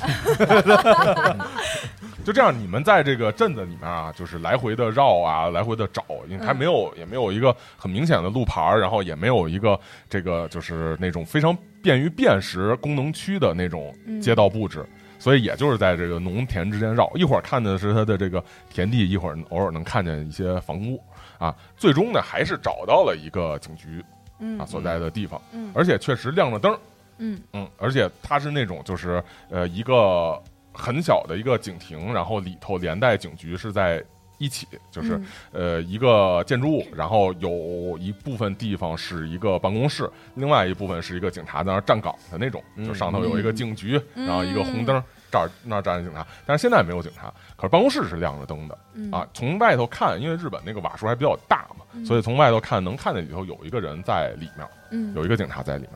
[2.25, 9.79] 就这样，你们在这个镇子里面啊，就是来回的绕啊，来回的找，因为它嗯没有、也没有一个很明显的路牌儿，然后也没有一个
[10.09, 14.21] 这个就是那种非常便于辨识功能区的那种嗯。
[14.21, 14.85] 街道布置。
[15.25, 21.03] 所以也就是在这个农田之间绕，一会儿看的是它的这个田地，一会儿偶尔能看见一些房屋
[21.39, 24.05] 啊，最终呢还是找到了一个警局
[24.39, 26.79] 嗯啊所在的地方，嗯而且确实亮着灯，
[27.17, 30.39] 嗯嗯，而且它是那种就是呃一个
[30.75, 34.05] 很小的一个警亭，然后里头连带警局是在
[34.37, 45.03] 一起，就是、嗯呃一个建筑物，然后有一部分地方是一个办公室，另外一部分是一个警察在那儿站岗的那种，嗯就上头有一个警局，嗯然后一个红灯。
[45.35, 49.27] 这儿那儿站着警察，但是现在没有警察，可是办公室是亮着灯的嗯啊。
[49.35, 55.91] 从外头看，因为日本那个瓦数还比较大嘛，嗯所以从外头看能看见里头有一个人在里面，嗯，有一个警察在里面。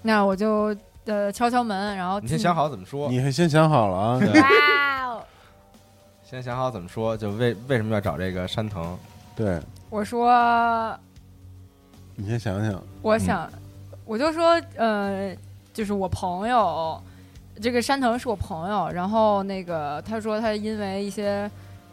[0.00, 0.74] 那我就
[1.04, 4.18] 呃敲敲门，然后你先想好怎么说，你先想好了啊？
[4.24, 5.22] 哇哦！
[6.24, 8.98] 先想好怎么说，就为为什么要找这个山藤？
[9.36, 9.60] 对
[9.90, 10.98] 我说
[12.16, 13.48] 你先想想，我想，
[14.04, 15.36] 我就说，呃，
[15.74, 17.00] 就是我朋友，
[17.60, 21.50] 这个山藤是我朋友，然后那个他说他因为一些，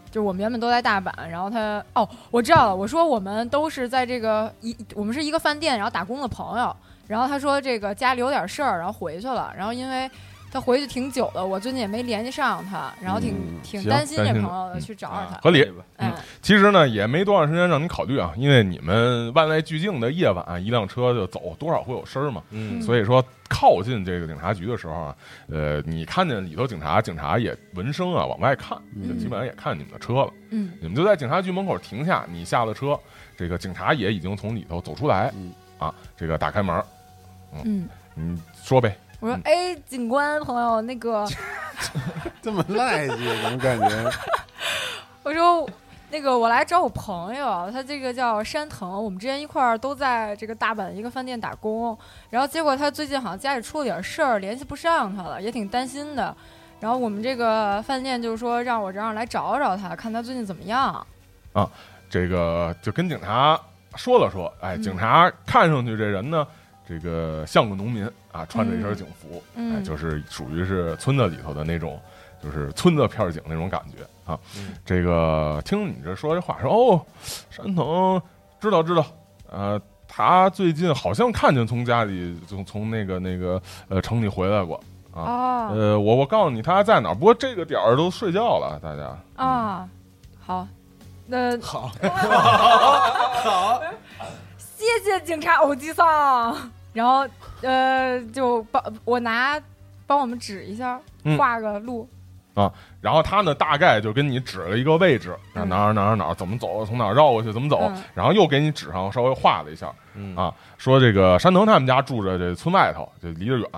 [0.10, 6.76] 就是我们原本都在大阪，然后他哦，我知道了，我说我们都是在这个一，我们是一个饭店，然后打工的朋友，
[7.08, 10.10] 然后他说这个家里有点事儿，然后回去了，然后因为。
[10.52, 15.38] 他回去挺久的，我最近也没联系上他，然后挺、嗯挺担心这朋友的，嗯去找找他。
[15.44, 16.10] 合理嗯
[16.42, 22.42] 其实呢，也没多长时间让你考虑啊，因为你们万籁俱静的夜晚，一辆车就走，多少会有声儿嘛。
[22.52, 25.16] 嗯所以说，靠近这个警察局的时候啊，
[25.50, 30.34] 呃，你看见里头警察，警察也闻声啊往外看，嗯就基本上也看你们的车了。
[30.50, 33.00] 嗯你们就在警察局门口停下，你下了车，
[33.38, 36.84] 这个警察也已经从里头走出来嗯，啊，这个打开门，
[37.64, 41.26] 嗯，你说呗，我说嗯哎，警官朋友，那个。
[42.42, 44.12] 这么赖气，怎么感觉？
[45.24, 45.70] 我说
[46.12, 51.98] 那个我来找我朋友，他这个叫山藤，我们之前一块儿都在这个大阪一个饭店打工，
[52.30, 56.36] 然后结果他最近好像家里出了点事儿，联系不上他了，也挺担心的。
[56.80, 61.06] 然后我们这个饭店就是说让我这样来找找他，看他最近怎么样。
[61.54, 61.70] 啊
[62.08, 63.60] 这个就跟警察
[63.96, 66.46] 说了说，哎，嗯警察看上去这人呢，
[66.88, 72.00] 这个像个农民啊，穿着一身警服，嗯哎，就是属于是村子里头的那种，
[72.46, 74.40] 就是村子片儿警那种感觉啊。
[74.58, 77.02] 嗯这个听你这说这话，说哦，
[77.50, 78.22] 山藤
[78.62, 79.04] 知道知道，
[79.52, 83.60] 呃，他最近好像看见从家里从从那个那个
[83.90, 84.80] 呃城里回来过。
[85.14, 89.18] 啊呃，我我告诉你他在哪儿，不过这个点儿都睡觉了，大家。
[89.42, 89.88] 啊，
[90.40, 90.68] 好，
[91.26, 91.90] 那好，
[93.42, 93.82] 好
[94.58, 96.56] 谢谢警察欧吉桑。
[96.92, 97.26] 然后
[97.62, 99.58] 呃，就帮我拿
[100.06, 102.08] 帮我们指一下，嗯画个路。
[103.02, 113.70] 然后他呢，大概就跟你指了一个位置，哪嗯哪儿哪儿哪儿怎么走，从哪儿绕过去怎么走，嗯然后又给你纸上稍微画了一下嗯啊，说这个山藤他们家住着这村外头，就离着远，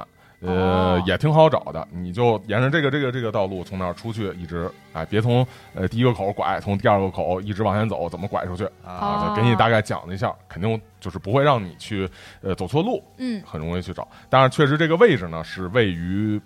[0.41, 9.27] 呃，哦也挺好找的，你就沿着这个这个这个道路从那儿出去，一直哎，别从呃第一个口拐，从第二个口一直往前走，怎么拐出去啊，啊？
[9.27, 12.07] 就给你大概讲了一下，肯定就是不会让你去
[12.41, 14.07] 呃走错路，嗯很容易去找。
[14.29, 16.39] 但是确实这个位置呢是位于，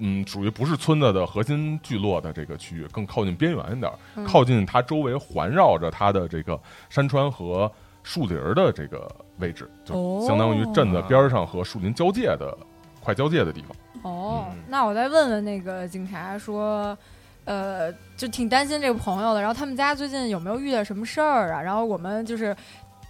[0.00, 3.90] 嗯，属于不是村子的核心聚落的这个区域，更靠近边缘一点
[4.26, 6.60] 靠近它周围环绕着它的这个
[6.90, 7.70] 山川和
[8.02, 12.56] 树林儿的这个位置，就哦相当于镇子边儿上和树林交界的
[13.02, 13.76] 快交界的地方。
[14.02, 16.96] 哦，嗯那我再问问那个警察说，
[17.44, 21.60] 呃，就挺担心这个朋友的，然后他们家最近有没有遇到什么事儿啊？
[21.60, 22.54] 然后我们就是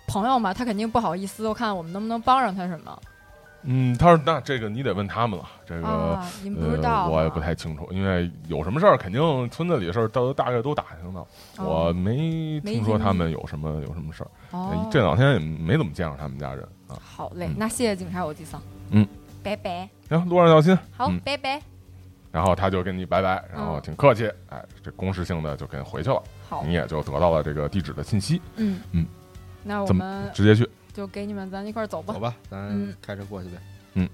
[0.07, 2.99] 朋友嘛，他肯定不好意思，我看我们能不能帮上他什么
[3.69, 5.87] 嗯，他说那这个你得问他们了，这个。
[5.87, 6.25] 啊？
[6.43, 7.41] 你们不知道、呃，我也不。
[7.41, 11.25] 太清楚，因为有什么事儿，肯定村子里的事儿都大概都打听到。
[11.59, 14.89] 我哦没听说他们有什么有什么事儿。
[14.91, 16.99] 这两天也没怎么见着他们家人啊。
[17.01, 18.61] 好嘞，嗯那谢谢警察有机桑。
[18.91, 19.07] 嗯，
[19.45, 19.89] 拜拜。
[20.09, 20.77] 行，路上小心。
[20.97, 21.63] 好，嗯拜拜。
[22.33, 29.07] 然后他就跟你拜拜，然后嗯挺客气，哎，这公式性的就跟回去了，好，你也就得到了这个地址的信息，嗯嗯，
[29.63, 30.69] 那我们直接去。
[30.97, 32.15] 就给你们，咱一块儿走吧。
[32.15, 32.19] 走。
[32.19, 32.95] 吧，咱嗯。
[33.03, 33.59] 开车过去呗。
[33.93, 34.09] 嗯。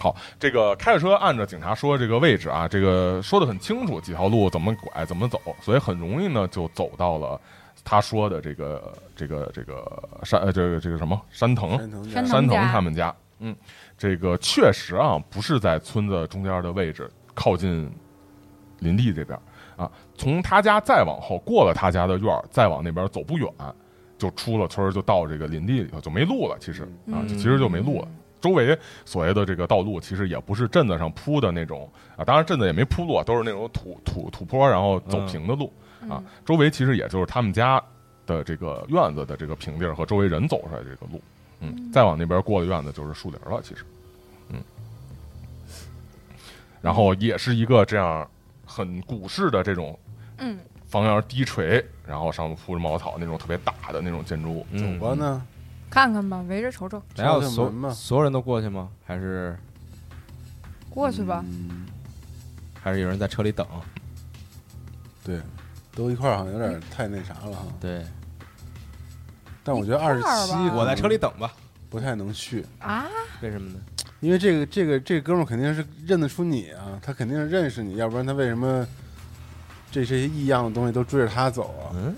[0.00, 7.38] 好，这个开着车按着警察说这个位置啊，这个说的很清楚，几条路怎么拐怎么走，所以很容易呢就走到了
[7.84, 13.54] 他说的这个这个这个山呃这个这个什么山藤山藤山藤他们家，嗯，
[13.96, 17.90] 这个确实啊不是在村子中间的位置，靠近
[18.80, 19.38] 林地这边
[19.76, 23.48] 啊，从他家再往后过了他家的院儿，再往那边走不远，
[24.18, 26.82] 就出了村儿就到这个林地里头，就没路了，其实
[27.12, 28.08] 啊，其实就没路了。
[28.40, 35.72] 周围所谓的这个道路，其实也不是镇子上铺的那种啊，当然镇子也没铺路，都是那种土土土坡，然后走平的路、
[36.02, 36.24] 啊嗯。
[36.44, 37.82] 周围其实也就是他们家
[38.26, 41.22] 的这个院子的这个平地儿和周围人走出来的这个路，
[41.60, 43.82] 嗯，再往那边过了院子就是树林了，其实，
[44.50, 44.60] 嗯，
[46.82, 48.28] 然后也是一个这样
[48.66, 49.98] 很古式的这种
[50.36, 50.58] 嗯
[50.94, 54.66] 房檐低垂，然后上面铺着茅草那种特别大的那种建筑物。
[54.70, 55.44] 嗯我呢，
[55.90, 58.88] 看看吧，围着瞅瞅，敲敲然后所门吧所有人都过去吗？
[59.04, 59.58] 还是
[60.88, 61.44] 过去吧。
[61.44, 61.86] 嗯
[62.80, 63.66] 还是有人在车里等？
[65.24, 65.40] 对，
[65.96, 67.66] 都一块儿好像有点太那啥了哈。
[67.80, 68.04] 对，
[69.64, 71.52] 但我觉得二十一块儿七，吧我在车里等吧。
[71.90, 73.06] 不太能去，啊，
[73.40, 73.80] 为什么呢？
[74.20, 78.86] 因为这个这个这哥们儿肯定是认得出你啊，他肯定是认识你，要不然他为什么
[79.94, 81.94] 这这些异样的东西都追着他走啊？
[81.94, 82.16] 嗯，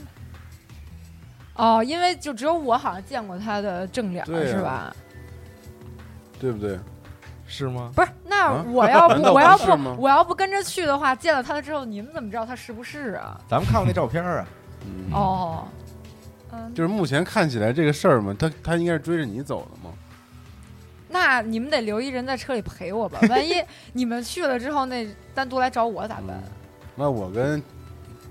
[1.57, 4.97] 哦，因为就只有我好像见过他的正脸，对啊是吧？
[6.40, 6.78] 对不对？
[7.47, 7.93] 是吗？
[7.94, 13.39] 不是，那啊我要 不难道我要不不是吗我要不跟着去的话，见了他了之后，你们怎么知道他是不是啊？
[13.48, 14.47] 咱们看过那照片啊。
[14.85, 15.69] 嗯，哦，
[16.53, 19.94] 嗯，就是目前看起来这个事儿嘛，他他应该是追着你走的嘛。
[21.09, 23.53] 那你们得留一人在车里陪我吧，万一
[23.93, 26.43] 你们去了之后，那单独来找我咋办？
[26.97, 27.62] 那我跟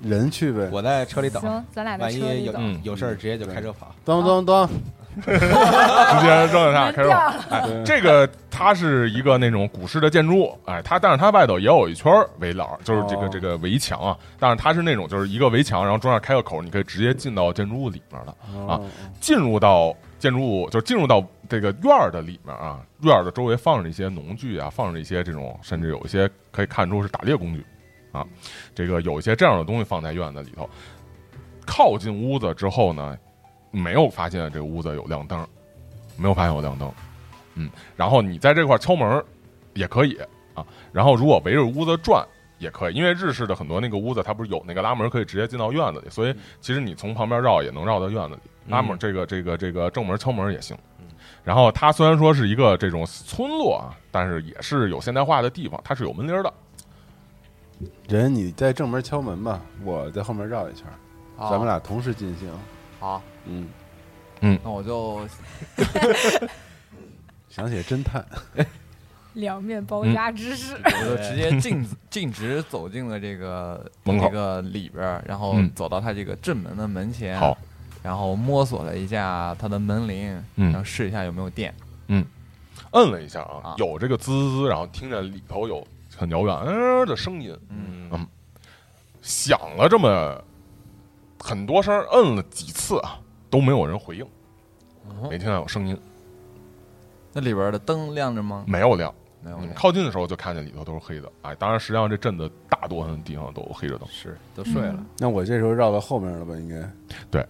[0.04, 0.68] 人去呗。
[0.72, 2.62] 我在车里等，行，咱俩在万一有等。
[2.62, 3.94] 嗯有事儿直接就开车跑。
[4.04, 4.68] 当当当，
[5.16, 7.38] 直接扔在那开始掉往。
[7.62, 18.32] 了，对这个它是一个那种古式的建筑物，哎，它但是它外头也有一圈儿围栏，就是这个哦这个围墙啊，但是它是那种就是一个围墙，然后中间开个口，你可以直接进到建筑物里面的。
[18.68, 18.86] 啊哦
[19.20, 27.66] 进入到建筑物，就是进入到这个院儿的里面啊，院儿的周围放着一些农具啊，放着一些这种，甚至有一些可以看出是打猎工具
[28.16, 28.26] 啊，
[28.74, 30.70] 这个有一些这样的东西放在院子里头。
[31.66, 33.18] 靠近屋子之后呢，
[33.72, 35.46] 没有发现这个屋子有亮灯，
[36.16, 36.92] 没有发现有亮灯，
[37.56, 39.24] 嗯，然后你在这块儿敲门
[39.74, 40.18] 也可以
[40.54, 42.26] 啊，然后如果围着屋子转。
[42.58, 48.42] 也可以，因为日式的很多那个屋子，它不是有那个拉门可以直接进到院子里，所以其实你从旁边绕也能绕到院子里。
[48.68, 50.76] 拉门嗯这个这个这个正门敲门也行。
[51.44, 56.52] 然后它虽然说是一个这种村落啊，但是也是有现代化的地方，它是有门铃儿的。
[58.08, 60.86] 人你在正门敲门吧，我在后面绕一圈
[61.38, 62.50] 咱们俩同时进行。
[63.00, 63.68] 好，嗯
[64.42, 65.28] 嗯，那我就
[67.50, 68.26] 想起侦探，
[69.34, 70.76] 两面包嗯夹之势。
[70.84, 77.58] 我就直接径径直走进了这个门口这个里边儿，然后嗯走到他这个正门的门前，好，
[78.02, 81.74] 然后摸索了一下他的门铃，嗯然后试一下有没有电。
[82.08, 82.26] 嗯
[82.92, 85.86] 摁了一下啊啊，有这个滋滋滋，然后听着里头有
[86.18, 88.28] 很遥远嗯的声音，嗯嗯
[89.22, 90.44] 响了这么
[91.40, 93.20] 很多声儿，摁了几次啊，
[93.50, 94.26] 都没有人回应，
[95.08, 95.98] 哦没听到有声音，
[97.34, 98.64] 那里边的灯亮着吗？
[98.68, 99.14] 没有亮。
[99.42, 99.62] 没有亮。
[99.62, 105.06] 你们靠近的时候就看见里头都是黑的，哎，当然实际上这镇子大多数地方都有黑着灯，是，都睡了。
[105.20, 106.56] 那我这时候绕到后面了吧？
[106.56, 106.90] 应该
[107.30, 107.46] 对，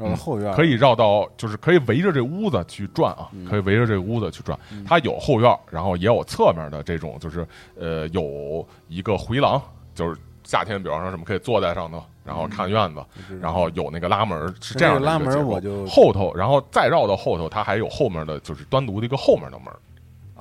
[0.00, 0.54] 绕到后院儿。
[0.54, 3.44] 可以绕到，就是可以围着这屋子去转啊，嗯。
[3.44, 4.58] 可以围着这个屋子去转。
[4.72, 4.84] 嗯。
[4.84, 7.46] 它有后院，然后也有侧面的这种，就是
[7.78, 9.60] 呃有一个回廊，
[9.94, 13.04] 就是夏天，比方说什么可以坐在上头，然后看院子，
[13.40, 19.66] 然后有那个拉门是这样的拉门我就后头，然后再绕到后头，它还有后面的就是单独的一个后面的门，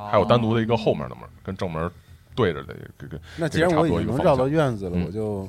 [0.09, 1.89] 还有单独的一个后面的门，跟正门
[2.33, 3.19] 对着的这个。
[3.37, 5.05] 那既然我已经能绕到院子了，嗯。
[5.05, 5.47] 我就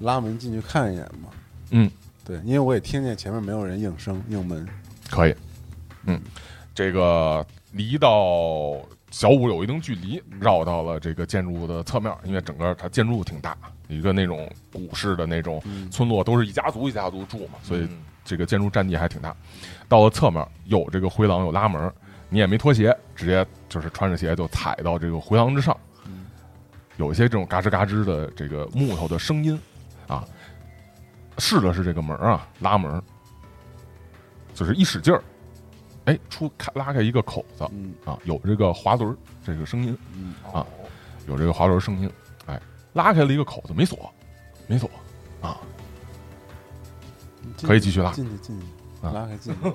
[0.00, 1.28] 拉门进去看一眼嘛。
[1.70, 1.90] 嗯，
[2.28, 4.68] 对，因为我也听见前面没有人应声应门。
[5.08, 5.34] 可以，
[6.04, 6.20] 嗯，
[6.74, 8.76] 这个离到
[9.10, 13.56] 小五有一定距离，绕到了这个建筑物的侧面，因为整个它建筑物挺大，
[13.88, 19.34] 一个那种古式的那种嗯村落，都是一家族一家族住嘛，所以嗯这个建筑占地还挺大。
[19.88, 21.90] 到了侧面有这个回廊，有拉门，
[22.28, 25.74] 你也没脱鞋，直接就是穿着鞋就踩到这个回廊之上，
[26.98, 29.58] 有一些这种嘎吱嘎吱的这个木头的声音
[30.06, 30.22] 啊。
[31.38, 33.00] 试了试这个门啊，拉门，
[34.54, 35.22] 就是一使劲儿，
[36.06, 37.94] 哎，出开拉开一个口子嗯。
[38.04, 40.66] 啊，有这个滑轮儿这个声音，嗯，啊
[41.26, 42.10] 有这个滑轮声音，
[42.46, 42.60] 哎，
[42.92, 44.12] 拉开了一个口子，没锁，
[44.66, 44.90] 没锁
[45.40, 45.58] 啊，
[47.62, 48.10] 可以继续拉。
[48.12, 48.66] 进去进去，
[49.06, 49.12] 啊。
[49.12, 49.60] 拉开进去。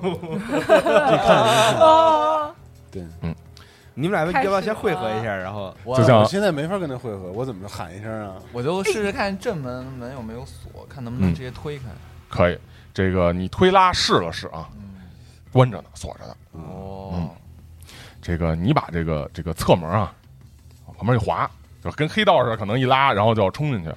[0.50, 2.54] 这看
[2.90, 3.04] 对，
[3.94, 8.34] 你们俩要不要先汇合一下，然后我我现在没法跟他汇合，我怎么喊一声啊？
[8.52, 11.84] 我就试试看正门门有没有锁，看能不能嗯直接推开。
[12.28, 12.58] 可以，
[12.92, 14.94] 这个你推拉试了试啊，嗯，
[15.52, 16.34] 关着呢，锁着呢。
[16.52, 17.30] 哦，
[18.20, 20.12] 这个你把这个这个侧门啊
[20.86, 21.48] 往旁边一滑，
[21.82, 23.92] 就跟黑道似的，可能一拉，然后就要冲进去。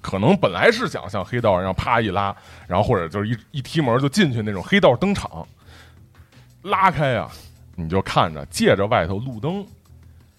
[0.00, 2.34] 可能本来是想像黑道一样啪一拉，
[2.66, 5.46] 然后或者就是一一踢门就进去那种黑道登场，
[6.62, 7.28] 拉开呀、
[7.76, 9.66] 你就看着借着外头路灯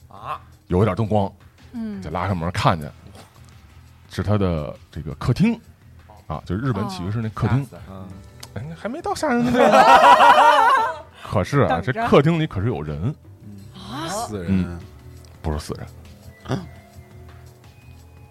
[0.07, 1.31] 啊，有一点灯光，
[1.73, 2.01] 嗯。
[2.01, 2.91] 就拉开门看见
[4.09, 5.59] 是他的这个客厅。
[6.27, 7.67] 啊，就是日本起居室那客厅，
[8.55, 9.63] 哎还没到吓人的地步。
[11.29, 13.13] 可是啊，这客厅里可是有人，
[14.09, 14.47] 死人。
[14.49, 14.79] 嗯，
[15.39, 15.75] 不是死
[16.47, 16.59] 人，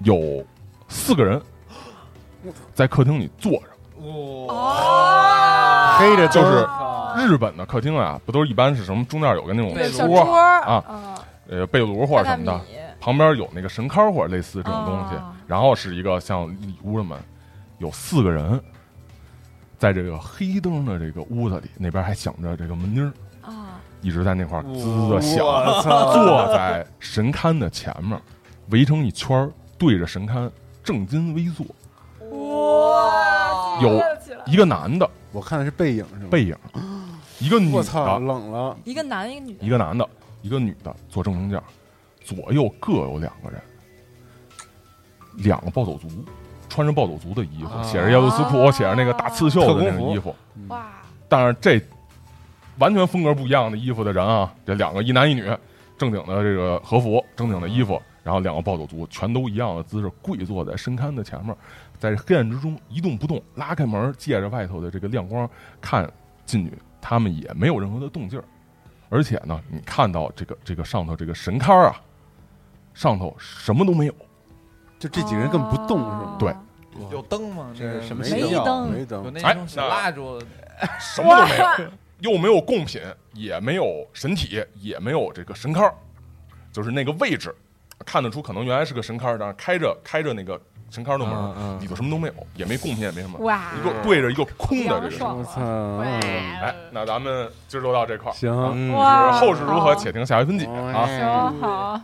[0.00, 0.44] 有
[0.88, 1.40] 四个人，
[2.74, 3.68] 在客厅里坐着。
[3.98, 4.48] 哦，
[5.96, 6.83] 黑着就是哦
[7.16, 11.14] 日本的客厅啊，不都是一般是什么中间有个那种那个小桌啊，嗯。
[11.46, 12.58] 呃被炉或者什么的
[12.98, 17.18] 旁边有那个神龛或者类似这种东西哦，然后是一个像里屋的门，
[17.76, 18.58] 有四个人，
[19.78, 23.12] 在这个黑灯的这个屋子里，那边还响着这个门铃，
[23.42, 28.18] 啊，一直在那块滋滋的响，坐在神龛的前面，
[28.70, 30.50] 围成一圈儿，对着神龛
[30.82, 31.66] 正襟危坐，
[32.30, 34.00] 哇，有
[34.46, 36.28] 一个男的我看的是背影是吗？
[36.30, 36.56] 背影，
[37.44, 38.74] 一个女我操，的，冷了！
[38.84, 40.08] 一个男一个女，一个男的，
[40.40, 41.62] 一个女的坐正中间，
[42.22, 43.60] 左右各有两个人，
[45.36, 46.08] 两个暴走族，
[46.70, 47.82] 穿着暴走族的衣服，啊。
[47.82, 49.98] 写着耶路斯库，写着那个大刺绣的那特工服。
[49.98, 50.34] 种衣服，
[50.68, 50.86] 哇，
[51.28, 51.78] 但是这
[52.78, 55.42] 完全风格不一样的衣服的人啊，这两个一男一女，
[55.98, 61.54] 正经的这个和服，正经的衣服，然后两个暴走族全都一样的姿势，跪坐在深龛的前面，
[61.98, 65.46] 在黑暗之中一动不动，拉开门，借着外头的这个亮光
[65.78, 66.10] 看
[66.46, 66.72] 进去，
[67.06, 68.44] 他们也没有任何的动静儿，
[69.10, 72.00] 而且呢，你看到这个这个上头这个神龛啊，
[72.94, 74.14] 上头什么都没有，
[74.98, 76.36] 就这几个人根本不动是吗？
[76.38, 76.54] 对。
[77.10, 77.74] 有灯吗？
[77.76, 80.40] 这是什么没没有灯没灯有，那哎种小蜡烛，
[80.98, 83.02] 什么都没有，又没有贡品，
[83.34, 85.92] 也没有神体，也没有这个神龛，
[86.72, 87.54] 就是那个位置，
[88.06, 90.58] 看得出可能原来是个神龛，但是开着开着那个
[90.94, 95.60] 神龛的门，里头什么都没有，也没贡品，也没什么，哇，一个对着一个空的这个我操！
[96.00, 98.92] 哎，那咱们今儿就到这块儿，行，
[99.32, 100.92] 后事如何，且听下回分解啊。
[100.94, 102.00] 哎行好。